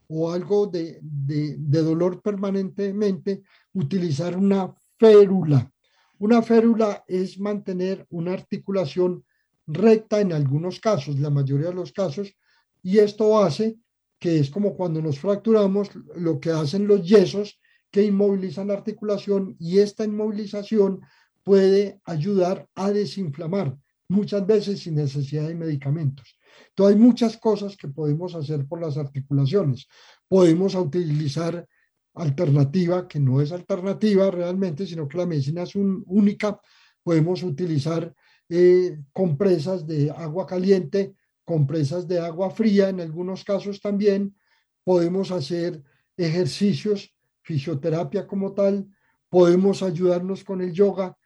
[0.07, 3.43] o algo de, de, dolor permanentemente,
[3.73, 5.71] utilizar una férula.
[6.17, 9.23] Una férula es mantener una articulación
[9.67, 12.35] recta en algunos casos, la mayoría de los casos,
[12.81, 13.77] y esto hace
[14.19, 19.55] que es como cuando nos fracturamos, lo que hacen los yesos que inmovilizan la articulación
[19.59, 21.01] y esta inmovilización
[21.49, 23.75] puede ayudar a desinflamar,
[24.07, 26.37] muchas veces sin necesidad de medicamentos.
[26.67, 29.87] Entonces hay muchas cosas que podemos hacer por las articulaciones.
[30.27, 31.67] Podemos utilizar
[32.13, 36.61] alternativa, que no es alternativa realmente, sino que la medicina es un, única.
[37.01, 38.13] Podemos utilizar
[38.47, 44.35] eh, compresas de agua caliente, compresas de agua fría, en algunos casos también.
[44.83, 45.81] Podemos hacer
[46.15, 48.87] ejercicios, fisioterapia como tal.
[49.29, 51.17] Podemos ayudarnos con el yoga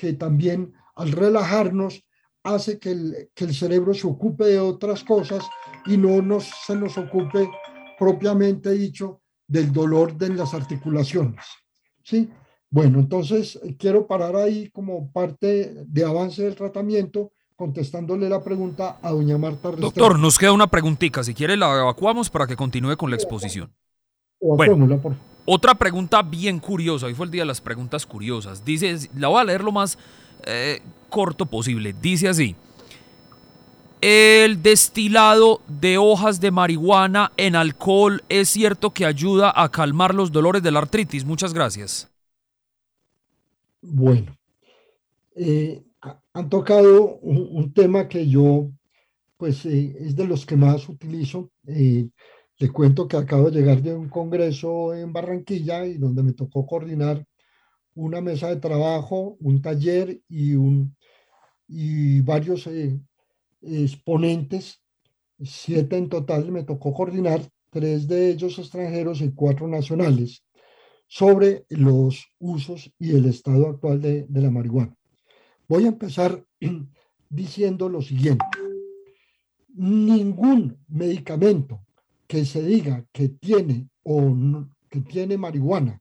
[0.00, 2.02] que también al relajarnos
[2.42, 5.44] hace que el, que el cerebro se ocupe de otras cosas
[5.84, 7.50] y no nos, se nos ocupe
[7.98, 11.44] propiamente dicho del dolor de las articulaciones.
[12.02, 12.30] ¿Sí?
[12.70, 19.10] Bueno, entonces quiero parar ahí como parte de avance del tratamiento contestándole la pregunta a
[19.10, 21.22] doña Marta Doctor, nos queda una preguntita.
[21.22, 23.70] Si quiere la evacuamos para que continúe con la exposición.
[24.40, 28.64] Bueno, por otra pregunta bien curiosa, hoy fue el día de las preguntas curiosas.
[28.64, 29.98] Dice, la voy a leer lo más
[30.46, 31.94] eh, corto posible.
[32.00, 32.54] Dice así,
[34.00, 40.32] el destilado de hojas de marihuana en alcohol es cierto que ayuda a calmar los
[40.32, 41.24] dolores de la artritis.
[41.24, 42.08] Muchas gracias.
[43.82, 44.36] Bueno,
[45.34, 45.82] eh,
[46.32, 48.70] han tocado un, tema que yo,
[49.36, 51.50] pues, eh, es de los que más utilizo.
[52.60, 56.66] Le cuento que acabo de llegar de un congreso en Barranquilla y donde me tocó
[56.66, 57.26] coordinar
[57.94, 60.94] una mesa de trabajo, un taller y, un,
[61.66, 63.00] y varios eh,
[63.62, 64.82] exponentes,
[65.42, 67.40] siete en total, me tocó coordinar,
[67.70, 70.44] tres de ellos extranjeros y cuatro nacionales,
[71.06, 74.94] sobre los usos y el estado actual de, de la marihuana.
[75.66, 76.44] Voy a empezar
[77.30, 78.44] diciendo lo siguiente.
[79.68, 81.80] Ningún medicamento
[82.30, 84.32] que se diga que tiene o
[84.88, 86.00] que tiene marihuana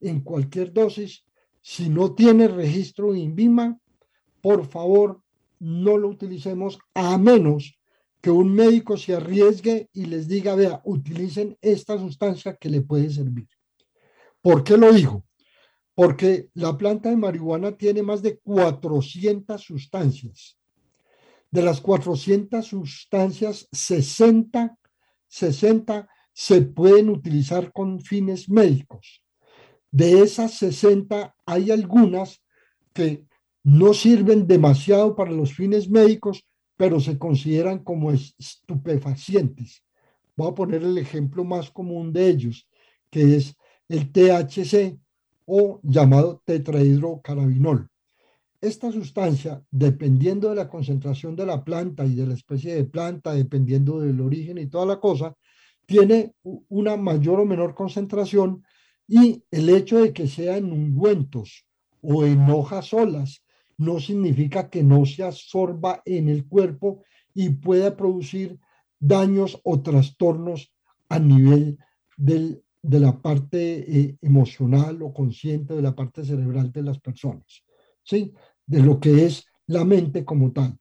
[0.00, 1.24] en cualquier dosis,
[1.60, 3.76] si no tiene registro INVIMA,
[4.40, 5.20] por favor
[5.58, 7.80] no lo utilicemos a menos
[8.20, 13.10] que un médico se arriesgue y les diga, vea, utilicen esta sustancia que le puede
[13.10, 13.48] servir.
[14.40, 15.24] ¿Por qué lo digo?
[15.96, 20.56] Porque la planta de marihuana tiene más de 400 sustancias.
[21.50, 24.78] De las 400 sustancias, 60
[25.28, 29.22] 60 se pueden utilizar con fines médicos.
[29.90, 32.42] De esas 60 hay algunas
[32.92, 33.24] que
[33.62, 36.46] no sirven demasiado para los fines médicos,
[36.76, 39.82] pero se consideran como estupefacientes.
[40.36, 42.68] Voy a poner el ejemplo más común de ellos,
[43.10, 43.56] que es
[43.88, 44.98] el THC
[45.46, 47.88] o llamado tetrahidrocannabinol.
[48.60, 53.34] Esta sustancia, dependiendo de la concentración de la planta y de la especie de planta,
[53.34, 55.34] dependiendo del origen y toda la cosa,
[55.86, 58.64] tiene una mayor o menor concentración
[59.08, 61.64] y el hecho de que sea en ungüentos
[62.02, 63.44] o en hojas solas
[63.78, 67.02] no significa que no se absorba en el cuerpo
[67.34, 68.58] y pueda producir
[68.98, 70.72] daños o trastornos
[71.08, 71.78] a nivel
[72.16, 77.64] del, de la parte eh, emocional o consciente de la parte cerebral de las personas,
[78.06, 78.32] ¿sí?
[78.66, 80.78] De lo que es la mente como tal.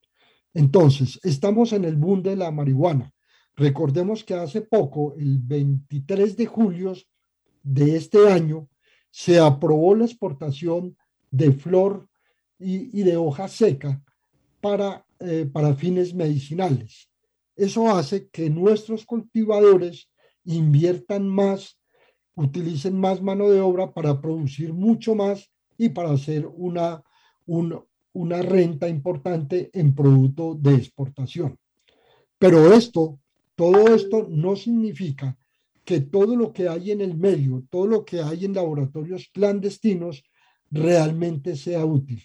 [0.54, 3.12] Entonces, estamos en el boom de la marihuana.
[3.56, 6.94] Recordemos que hace poco, el 23 de julio
[7.64, 8.70] de este año,
[9.12, 10.98] se aprobó la exportación
[11.32, 12.08] de flor
[12.60, 14.02] y, de hoja seca
[14.62, 17.10] para, eh, para fines medicinales.
[17.56, 20.10] Eso hace que nuestros cultivadores
[20.44, 21.78] inviertan más,
[22.36, 27.04] utilicen más mano de obra para producir mucho más y para hacer una,
[27.46, 31.58] una renta importante en producto de exportación.
[32.38, 33.20] Pero esto,
[33.56, 35.38] todo esto no significa
[35.84, 40.24] que todo lo que hay en el medio, todo lo que hay en laboratorios clandestinos
[40.72, 42.24] realmente sea útil.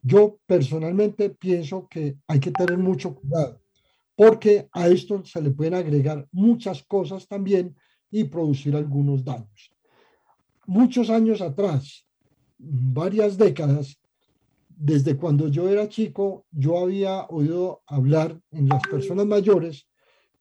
[0.00, 3.60] Yo personalmente pienso que hay que tener mucho cuidado
[4.16, 7.74] porque a esto se le pueden agregar muchas cosas también
[8.10, 9.72] y producir algunos daños.
[10.66, 12.06] Muchos años atrás,
[12.58, 13.98] varias décadas,
[14.76, 19.86] desde cuando yo era chico, yo había oído hablar en las personas mayores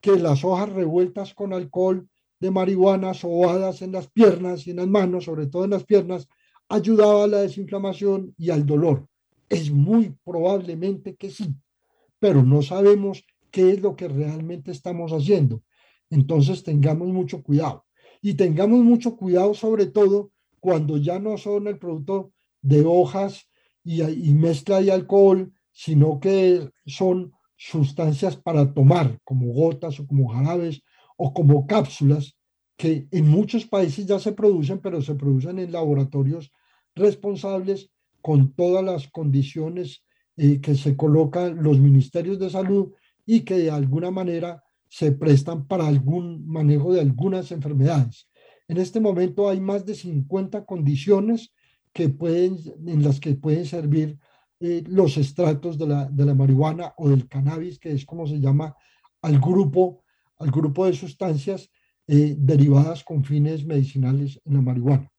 [0.02, 2.08] que las hojas revueltas con alcohol
[2.40, 6.28] de marihuana sobadas en las piernas y en las manos, sobre todo en las piernas,
[6.68, 9.08] ayudaba a la desinflamación y al dolor.
[9.48, 11.56] Es muy probablemente que sí,
[12.20, 15.64] pero no sabemos qué es lo que realmente estamos haciendo.
[16.10, 17.86] Entonces tengamos mucho cuidado
[18.22, 23.50] y tengamos mucho cuidado sobre todo cuando ya no son el producto de hojas
[23.84, 30.28] y, y mezcla de alcohol, sino que son sustancias para tomar, como gotas o como
[30.30, 30.82] jarabes
[31.18, 32.38] o como cápsulas,
[32.78, 36.52] que en muchos países ya se producen, pero se producen en laboratorios
[36.96, 40.04] responsables con todas las condiciones
[40.38, 42.94] eh, que se colocan los ministerios de salud
[43.26, 48.28] y que de alguna manera se prestan para algún manejo de algunas enfermedades.
[48.68, 51.54] En este momento hay más de 50 condiciones
[51.94, 54.18] que pueden, en las que pueden servir
[54.60, 58.40] eh, los estratos de la, de la marihuana o del cannabis, que es como se
[58.40, 58.76] llama
[59.22, 60.04] al grupo,
[60.38, 61.70] al grupo de sustancias
[62.08, 65.12] eh, derivadas con fines medicinales en la marihuana.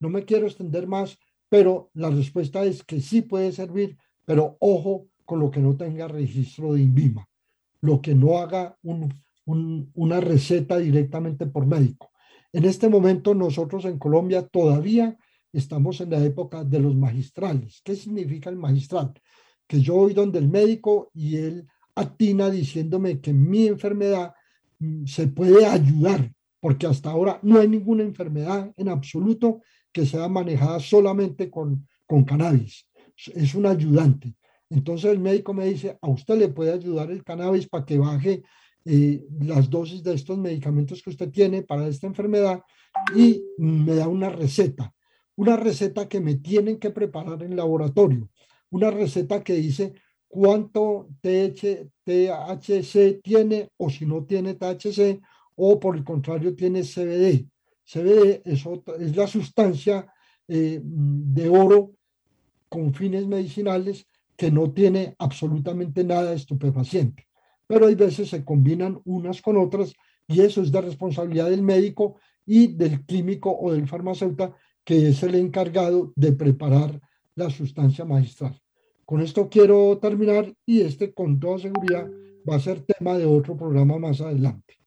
[0.00, 1.18] No me quiero extender más,
[1.48, 6.08] pero la respuesta es que sí puede servir, pero ojo con lo que no tenga
[6.08, 7.28] registro de INVIMA
[7.82, 8.78] lo que no haga
[9.44, 12.10] una receta directamente por médico.
[12.52, 15.18] En este momento nosotros en Colombia todavía
[15.52, 17.80] estamos en la época de los magistrales.
[17.84, 19.12] ¿Qué significa el magistral?
[19.66, 24.32] Que yo voy donde el médico y él atina diciéndome que mi enfermedad
[24.78, 30.28] mm, se puede ayudar, porque hasta ahora no hay ninguna enfermedad en absoluto que sea
[30.28, 32.88] manejada solamente con, con cannabis.
[33.34, 34.34] Es un ayudante.
[34.70, 38.42] Entonces el médico me dice, a usted le puede ayudar el cannabis para que baje
[38.84, 42.62] eh, las dosis de estos medicamentos que usted tiene para esta enfermedad
[43.14, 44.92] y me da una receta,
[45.36, 48.28] una receta que me tienen que preparar en laboratorio,
[48.70, 49.94] una receta que dice
[50.28, 55.20] cuánto THC tiene o si no tiene THC
[55.56, 57.46] o por el contrario tiene CBD.
[57.84, 58.64] CBD es,
[59.00, 60.06] es la sustancia
[60.48, 61.92] eh, de oro
[62.68, 64.06] con fines medicinales
[64.36, 67.26] que no tiene absolutamente nada estupefaciente.
[67.66, 69.92] Pero hay veces se combinan unas con otras
[70.26, 72.16] y eso es de responsabilidad del médico
[72.46, 77.00] y del químico o del farmacéutico que es el encargado de preparar
[77.34, 78.60] la sustancia magistral.
[79.04, 82.08] Con esto quiero terminar y este con toda seguridad
[82.48, 84.78] va a ser tema de otro programa más adelante.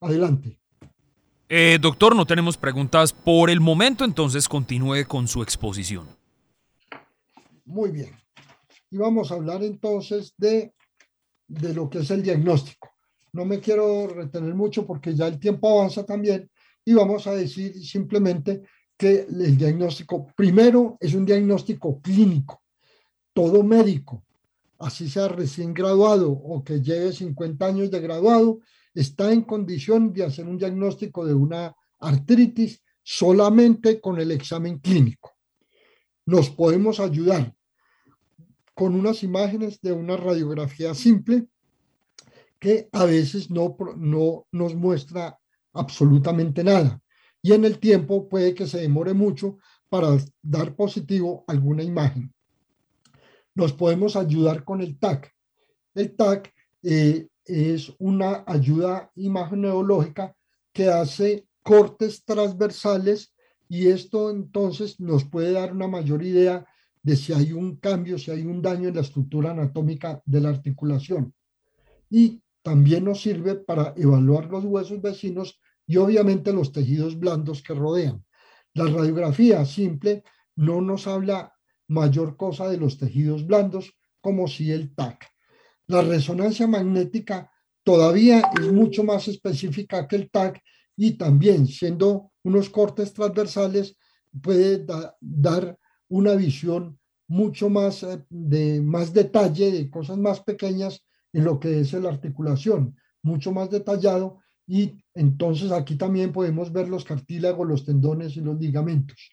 [0.00, 0.58] Adelante.
[1.48, 6.06] Eh, doctor, no tenemos preguntas por el momento, entonces continúe con su exposición.
[7.64, 8.10] Muy bien.
[8.90, 10.72] Y vamos a hablar entonces de,
[11.46, 12.90] de lo que es el diagnóstico.
[13.32, 16.50] No me quiero retener mucho porque ya el tiempo avanza también
[16.84, 18.62] y vamos a decir simplemente
[18.96, 22.62] que el diagnóstico primero es un diagnóstico clínico.
[23.32, 24.24] Todo médico,
[24.78, 28.60] así sea recién graduado o que lleve 50 años de graduado,
[28.94, 35.32] está en condición de hacer un diagnóstico de una artritis solamente con el examen clínico.
[36.24, 37.54] Nos podemos ayudar
[38.74, 41.46] con unas imágenes de una radiografía simple
[42.58, 45.38] que a veces no, no nos muestra
[45.72, 47.00] absolutamente nada.
[47.46, 52.34] Y en el tiempo puede que se demore mucho para dar positivo alguna imagen.
[53.54, 55.32] nos podemos ayudar con el TAC.
[55.94, 60.34] El TAC eh, es una ayuda imageneológica
[60.72, 63.32] que hace cortes transversales
[63.68, 66.66] y esto entonces nos puede dar una mayor idea
[67.00, 70.48] de si hay un cambio, si hay un daño en la estructura anatómica de la
[70.48, 71.32] articulación.
[72.10, 77.74] Y también nos sirve para evaluar los huesos vecinos y obviamente los tejidos blandos que
[77.74, 78.24] rodean.
[78.74, 80.24] La radiografía simple
[80.56, 81.54] no nos habla
[81.88, 85.26] mayor cosa de los tejidos blandos como si el TAC.
[85.86, 87.50] La resonancia magnética
[87.84, 90.60] todavía es mucho más específica que el TAC
[90.96, 93.96] y también siendo unos cortes transversales
[94.42, 94.84] puede
[95.20, 95.78] dar
[96.08, 101.80] una visión mucho más eh, de más detalle de cosas más pequeñas en lo que
[101.80, 107.84] es la articulación, mucho más detallado y entonces aquí también podemos ver los cartílagos, los
[107.84, 109.30] tendones y los ligamentos.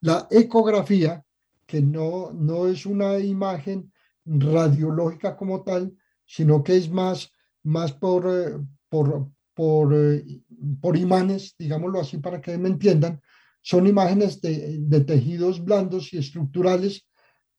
[0.00, 1.24] La ecografía,
[1.66, 3.90] que no, no es una imagen
[4.26, 7.32] radiológica como tal, sino que es más,
[7.62, 8.58] más por, eh,
[8.88, 10.42] por, eh,
[10.80, 13.20] por imanes, digámoslo así para que me entiendan,
[13.62, 17.08] son imágenes de, de tejidos blandos y estructurales,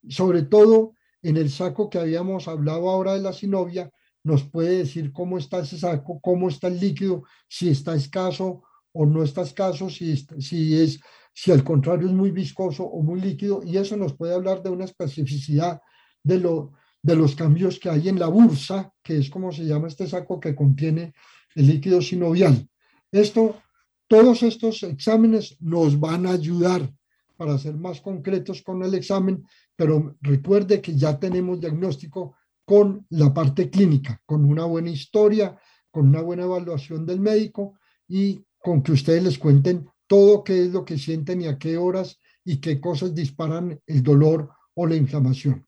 [0.07, 3.91] sobre todo en el saco que habíamos hablado ahora de la sinovia,
[4.25, 9.05] nos puede decir cómo está ese saco, cómo está el líquido, si está escaso o
[9.05, 10.99] no está escaso, si, es,
[11.31, 14.71] si al contrario es muy viscoso o muy líquido, y eso nos puede hablar de
[14.71, 15.79] una especificidad
[16.23, 16.73] de, lo,
[17.03, 20.39] de los cambios que hay en la bursa, que es como se llama este saco
[20.39, 21.13] que contiene
[21.53, 22.67] el líquido sinovial.
[23.11, 23.61] Esto,
[24.07, 26.91] todos estos exámenes nos van a ayudar
[27.37, 29.45] para ser más concretos con el examen,
[29.75, 35.57] pero recuerde que ya tenemos diagnóstico con la parte clínica, con una buena historia,
[35.91, 40.71] con una buena evaluación del médico y con que ustedes les cuenten todo qué es
[40.71, 44.95] lo que sienten y a qué horas y qué cosas disparan el dolor o la
[44.95, 45.65] inflamación.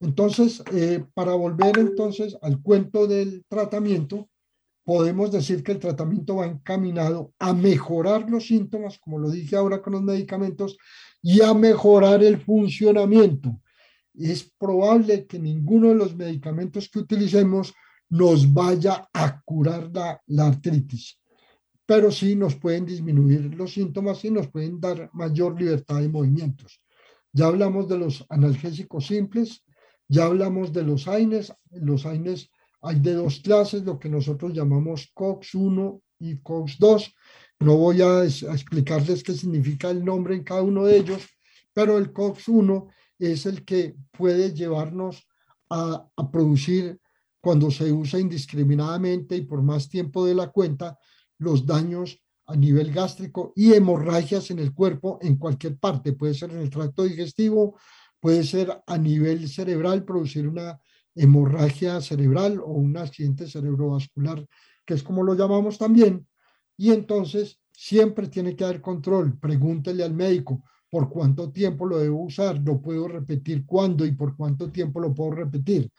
[0.00, 4.30] Entonces, eh, para volver entonces al cuento del tratamiento,
[4.82, 9.82] podemos decir que el tratamiento va encaminado a mejorar los síntomas, como lo dije ahora
[9.82, 10.78] con los medicamentos,
[11.22, 13.60] y a mejorar el funcionamiento
[14.28, 17.72] es probable que ninguno de los medicamentos que utilicemos
[18.10, 19.90] nos vaya a curar
[20.26, 21.18] la, artritis,
[21.86, 26.82] pero sí nos pueden disminuir los síntomas y nos pueden dar mayor libertad de movimientos.
[27.32, 29.64] Ya hablamos de los analgésicos simples,
[30.08, 31.52] ya hablamos de los AINES.
[31.70, 32.50] Los AINES
[32.82, 37.14] hay de dos clases, lo que nosotros llamamos COX-1 y COX-2.
[37.60, 41.22] No voy a, explicarles qué significa el nombre en cada uno de ellos,
[41.72, 42.88] pero el COX-1
[43.20, 45.28] es el que puede llevarnos
[45.68, 46.98] a, producir,
[47.40, 50.98] cuando se usa indiscriminadamente y por más tiempo de la cuenta,
[51.38, 56.12] los daños a nivel gástrico y hemorragias en el cuerpo en cualquier parte.
[56.12, 57.78] Puede ser en el tracto digestivo,
[58.18, 60.78] puede ser a nivel cerebral, producir una
[61.14, 64.44] hemorragia cerebral o un accidente cerebrovascular,
[64.84, 66.26] que es como lo llamamos también.
[66.76, 69.38] Y entonces siempre tiene que haber control.
[69.38, 74.36] Pregúntele al médico, por cuánto tiempo lo debo usar, no puedo repetir cuándo y por
[74.36, 75.90] cuánto tiempo lo puedo repetir.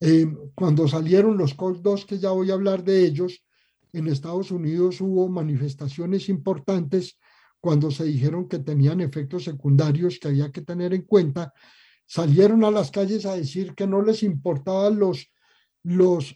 [0.00, 3.44] Eh, cuando salieron los COX-2, que ya voy a hablar de ellos,
[3.92, 7.18] en Estados Unidos hubo manifestaciones importantes
[7.60, 11.52] cuando se dijeron que tenían efectos secundarios que había que tener en cuenta.
[12.06, 15.32] Salieron a las calles a decir que no les importaban los,
[15.82, 16.34] los,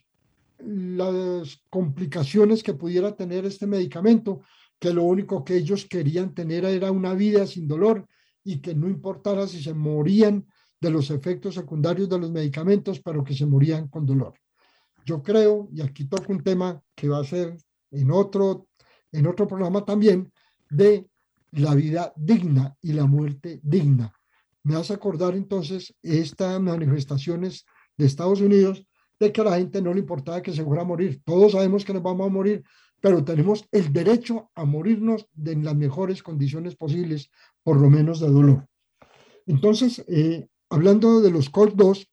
[0.59, 4.41] las complicaciones que pudiera tener este medicamento,
[4.79, 8.07] que lo único que ellos querían tener era una vida sin dolor
[8.45, 10.47] y que no importara si se morían
[10.81, 14.35] de los efectos secundarios de los medicamentos, pero que se morían con dolor.
[15.05, 17.57] Yo creo, y aquí toco un tema que va a ser
[17.91, 18.69] en otro,
[19.11, 20.31] en otro programa también,
[20.71, 21.07] de
[21.53, 24.13] la vida digna y la muerte digna.
[24.63, 27.65] Me hace acordar entonces estas manifestaciones
[27.97, 28.85] de Estados Unidos
[29.19, 31.23] de que a la gente no le importaba que se fuera a morir.
[31.25, 32.63] Todos sabemos que nos vamos a morir,
[33.01, 37.31] pero tenemos el derecho a morirnos en las mejores condiciones posibles,
[37.63, 38.67] por lo menos de dolor.
[39.47, 42.09] Entonces, eh, hablando de los COX-2,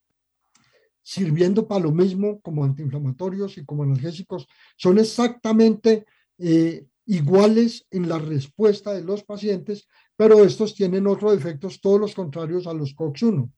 [1.02, 6.04] sirviendo para lo mismo como antiinflamatorios y como analgésicos, son exactamente
[6.38, 12.14] eh, iguales en la respuesta de los pacientes, pero estos tienen otros efectos, todos los
[12.14, 13.50] contrarios a los COX-1.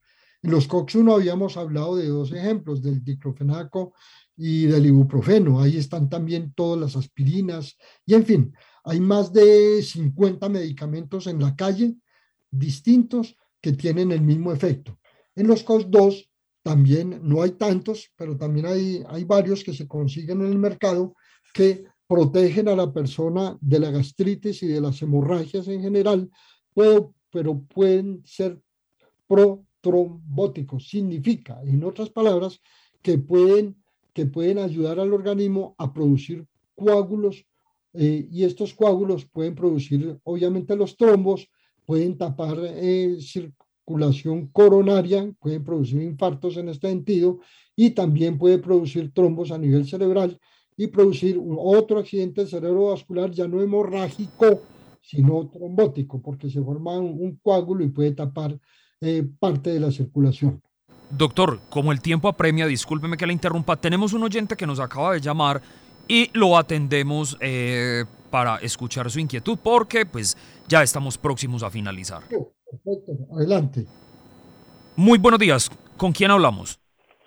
[0.43, 3.95] En los COX-1 habíamos hablado de dos ejemplos, del diclofenaco
[4.37, 5.61] y del ibuprofeno.
[5.61, 7.77] Ahí están también todas las aspirinas
[8.07, 11.97] y en fin, hay más de 50 medicamentos en la calle
[12.51, 14.99] distintos que tienen el mismo efecto.
[15.35, 16.29] En los COX-2
[16.63, 21.15] también no hay tantos, pero también hay, hay varios que se consiguen en el mercado
[21.53, 26.31] que protegen a la persona de la gastritis y de las hemorragias en general,
[27.31, 28.61] pero pueden ser
[29.27, 30.89] pro trombóticos.
[30.89, 32.61] Significa, en otras palabras,
[33.03, 33.77] que pueden,
[34.13, 37.45] que pueden ayudar al organismo a producir coágulos
[37.95, 41.49] eh, y estos coágulos pueden producir, obviamente, los trombos,
[41.87, 47.41] pueden tapar eh, circulación coronaria, pueden producir infartos en este sentido
[47.75, 50.39] y también puede producir trombos a nivel cerebral
[50.77, 54.61] y producir otro accidente cerebrovascular ya no hemorrágico,
[55.03, 58.59] sino trombótico, porque se forma un, coágulo y puede tapar
[59.01, 60.63] eh, parte de la circulación.
[61.11, 65.15] Doctor, como el tiempo apremia, discúlpeme que la interrumpa, tenemos un oyente que nos acaba
[65.15, 65.63] de llamar
[66.07, 70.37] y lo atendemos eh, para escuchar su inquietud porque pues
[70.67, 72.23] ya estamos próximos a finalizar.
[72.29, 73.87] Perfecto, adelante.
[74.97, 76.79] Muy buenos días, ¿con quién hablamos?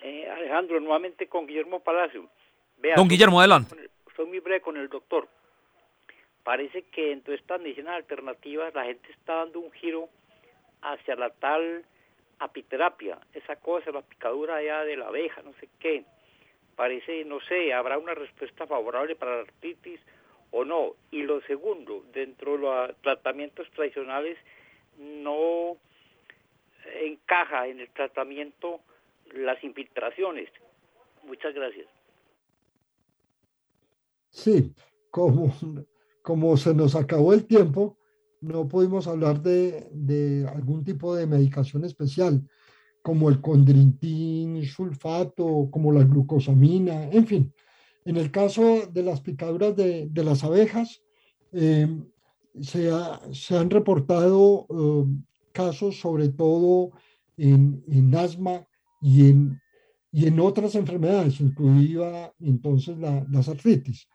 [0.04, 2.30] Eh, Alejandro, nuevamente con Guillermo Palacio.
[2.96, 3.76] Don Guillermo, adelante.
[4.16, 5.28] Soy muy breve con el doctor.
[6.44, 10.10] Parece que en todas estas medicinas alternativas la gente está dando un giro
[10.82, 11.86] hacia la tal
[12.40, 16.06] apiterapia, esa cosa, la picadura allá de la abeja, no sé qué.
[16.76, 20.00] Parece, no sé, habrá una respuesta favorable para la artritis
[20.52, 20.96] o no.
[21.12, 24.38] Y lo segundo, dentro de los tratamientos tradicionales
[24.98, 25.78] no
[27.02, 28.82] encaja en el tratamiento
[29.34, 30.50] las infiltraciones.
[31.24, 31.88] Muchas gracias.
[34.30, 34.74] Sí,
[35.10, 35.54] como,
[36.22, 37.98] como se nos acabó el tiempo,
[38.42, 42.44] no pudimos hablar de, de algún tipo de medicación especial,
[43.02, 47.54] como el condrintín, sulfato, como la glucosamina, en fin.
[48.06, 51.02] En el caso de las picaduras de, de las abejas,
[51.52, 51.88] eh,
[52.60, 52.92] se,
[53.32, 55.06] se, han reportado eh,
[55.52, 56.92] casos sobre todo
[57.38, 58.68] en, en asma
[59.02, 59.62] y en,
[60.12, 64.08] y en, otras enfermedades, incluida entonces la, las artritis.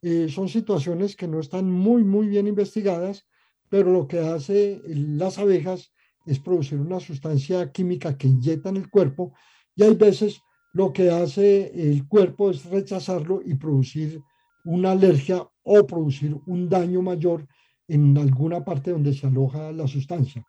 [0.00, 3.26] Eh, son situaciones que no están muy, muy bien investigadas,
[3.72, 5.94] pero lo que hace las abejas
[6.26, 9.32] es producir una sustancia química que inyecta en el cuerpo
[9.74, 10.42] y hay veces
[10.74, 14.20] lo que hace el cuerpo es rechazarlo y producir
[14.66, 17.48] una alergia o producir un daño mayor
[17.88, 20.44] en alguna parte donde se aloja la sustancia.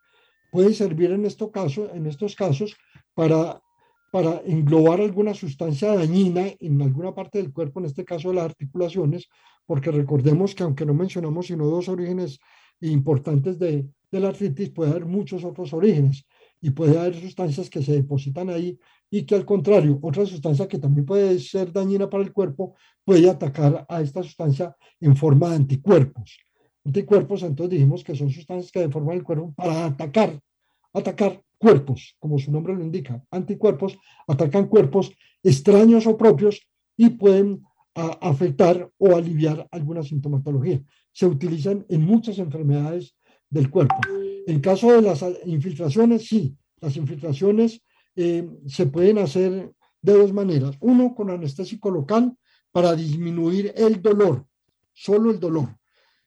[0.51, 2.75] Puede servir en, estos casos, en estos casos
[3.13, 3.61] para,
[4.11, 9.29] para englobar alguna sustancia dañina en alguna parte del cuerpo, en este caso las articulaciones,
[9.65, 12.41] porque recordemos que aunque no mencionamos sino dos orígenes
[12.91, 16.25] importantes de, de la artritis, puede haber muchos otros orígenes
[16.61, 18.79] y puede haber sustancias que se depositan ahí
[19.09, 23.29] y que al contrario, otra sustancia que también puede ser dañina para el cuerpo puede
[23.29, 26.39] atacar a esta sustancia en forma de anticuerpos.
[26.85, 30.39] Anticuerpos, entonces dijimos que son sustancias que deforman el cuerpo para atacar,
[30.93, 33.23] atacar cuerpos, como su nombre lo indica.
[33.31, 35.11] Anticuerpos atacan cuerpos
[35.43, 36.65] extraños o propios
[36.97, 37.61] y pueden
[37.93, 40.81] afectar o aliviar alguna sintomatología.
[41.13, 43.15] Se utilizan en muchas enfermedades
[43.49, 43.95] del cuerpo.
[44.45, 47.81] En caso de las infiltraciones, sí, las infiltraciones
[48.15, 50.75] eh, se pueden hacer de dos maneras.
[50.81, 52.35] Uno, con anestésico local
[52.71, 54.45] para disminuir el dolor,
[54.93, 55.77] solo el dolor.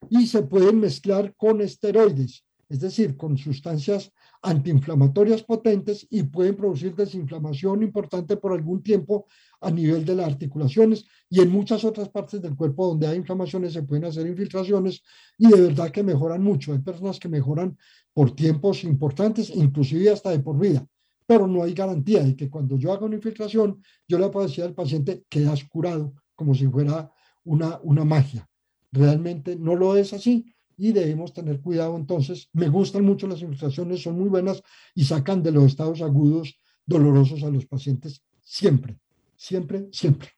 [0.09, 4.13] Y se pueden mezclar con esteroides, es decir, con sustancias
[4.47, 9.27] antiinflamatorias potentes y pueden producir desinflamación importante por algún tiempo
[9.61, 13.73] a nivel de las articulaciones y en muchas otras partes del cuerpo donde hay inflamaciones
[13.73, 15.03] se pueden hacer infiltraciones
[15.37, 16.73] y de verdad que mejoran mucho.
[16.73, 17.77] Hay personas que mejoran
[18.15, 20.87] por tiempos importantes, inclusive hasta de por vida,
[21.27, 24.63] pero no hay garantía de que cuando yo haga una infiltración yo le puedo decir
[24.63, 27.11] al paciente que has curado como si fuera
[27.43, 28.49] una, una magia.
[28.93, 30.47] Realmente no lo es así
[30.77, 32.49] y debemos tener cuidado entonces.
[32.53, 34.63] Me gustan mucho las infiltraciones, son muy buenas
[34.95, 38.99] y sacan de los estados agudos dolorosos a los pacientes siempre,
[39.37, 40.31] siempre, siempre.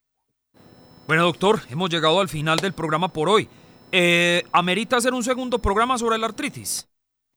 [1.07, 3.49] Bueno, doctor, hemos llegado al final del programa por hoy.
[3.93, 6.87] Eh, ¿Amerita hacer un segundo programa sobre la artritis?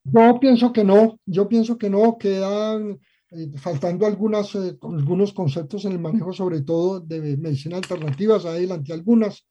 [0.03, 2.99] Yo pienso que no, yo pienso que no, quedan
[3.31, 8.91] eh, faltando algunas, eh, algunos conceptos en el manejo, sobre todo de medicina alternativas, adelante
[8.91, 9.45] algunas.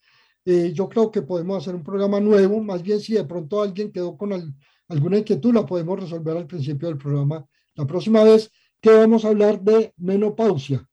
[0.44, 3.92] Eh, yo creo que podemos hacer un programa nuevo, más bien si de pronto alguien
[3.92, 4.54] quedó con
[4.88, 7.44] alguna inquietud, la podemos resolver al principio del programa.
[7.74, 10.86] La próxima vez que vamos a hablar de menopausia.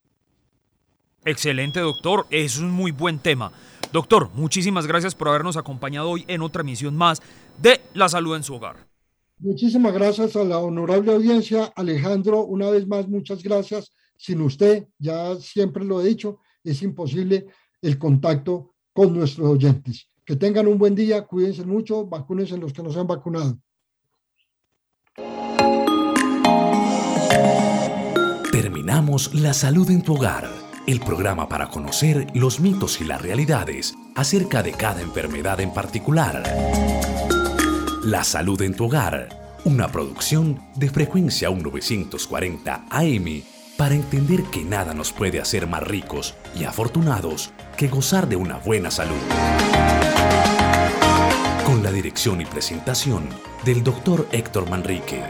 [1.23, 2.25] Excelente, doctor.
[2.29, 3.51] Es un muy buen tema.
[3.91, 7.21] Doctor, muchísimas gracias por habernos acompañado hoy en otra emisión más
[7.61, 8.87] de La Salud en su Hogar.
[9.39, 11.71] Muchísimas gracias a la honorable audiencia.
[11.75, 13.93] Alejandro, una vez más, muchas gracias.
[14.17, 17.45] Sin usted, ya siempre lo he dicho, es imposible
[17.81, 20.09] el contacto con nuestros oyentes.
[20.25, 23.59] Que tengan un buen día, cuídense mucho, vacúnense los que no se han vacunado.
[28.51, 30.49] Terminamos La Salud en tu Hogar,
[30.87, 36.41] el programa para conocer los mitos y las realidades acerca de cada enfermedad en particular.
[38.03, 43.43] La Salud en tu Hogar una producción de frecuencia 1940 AM
[43.77, 48.57] para entender que nada nos puede hacer más ricos y afortunados que gozar de una
[48.57, 49.15] buena salud.
[51.63, 53.29] Con la dirección y presentación
[53.63, 55.23] del doctor Héctor Manrique.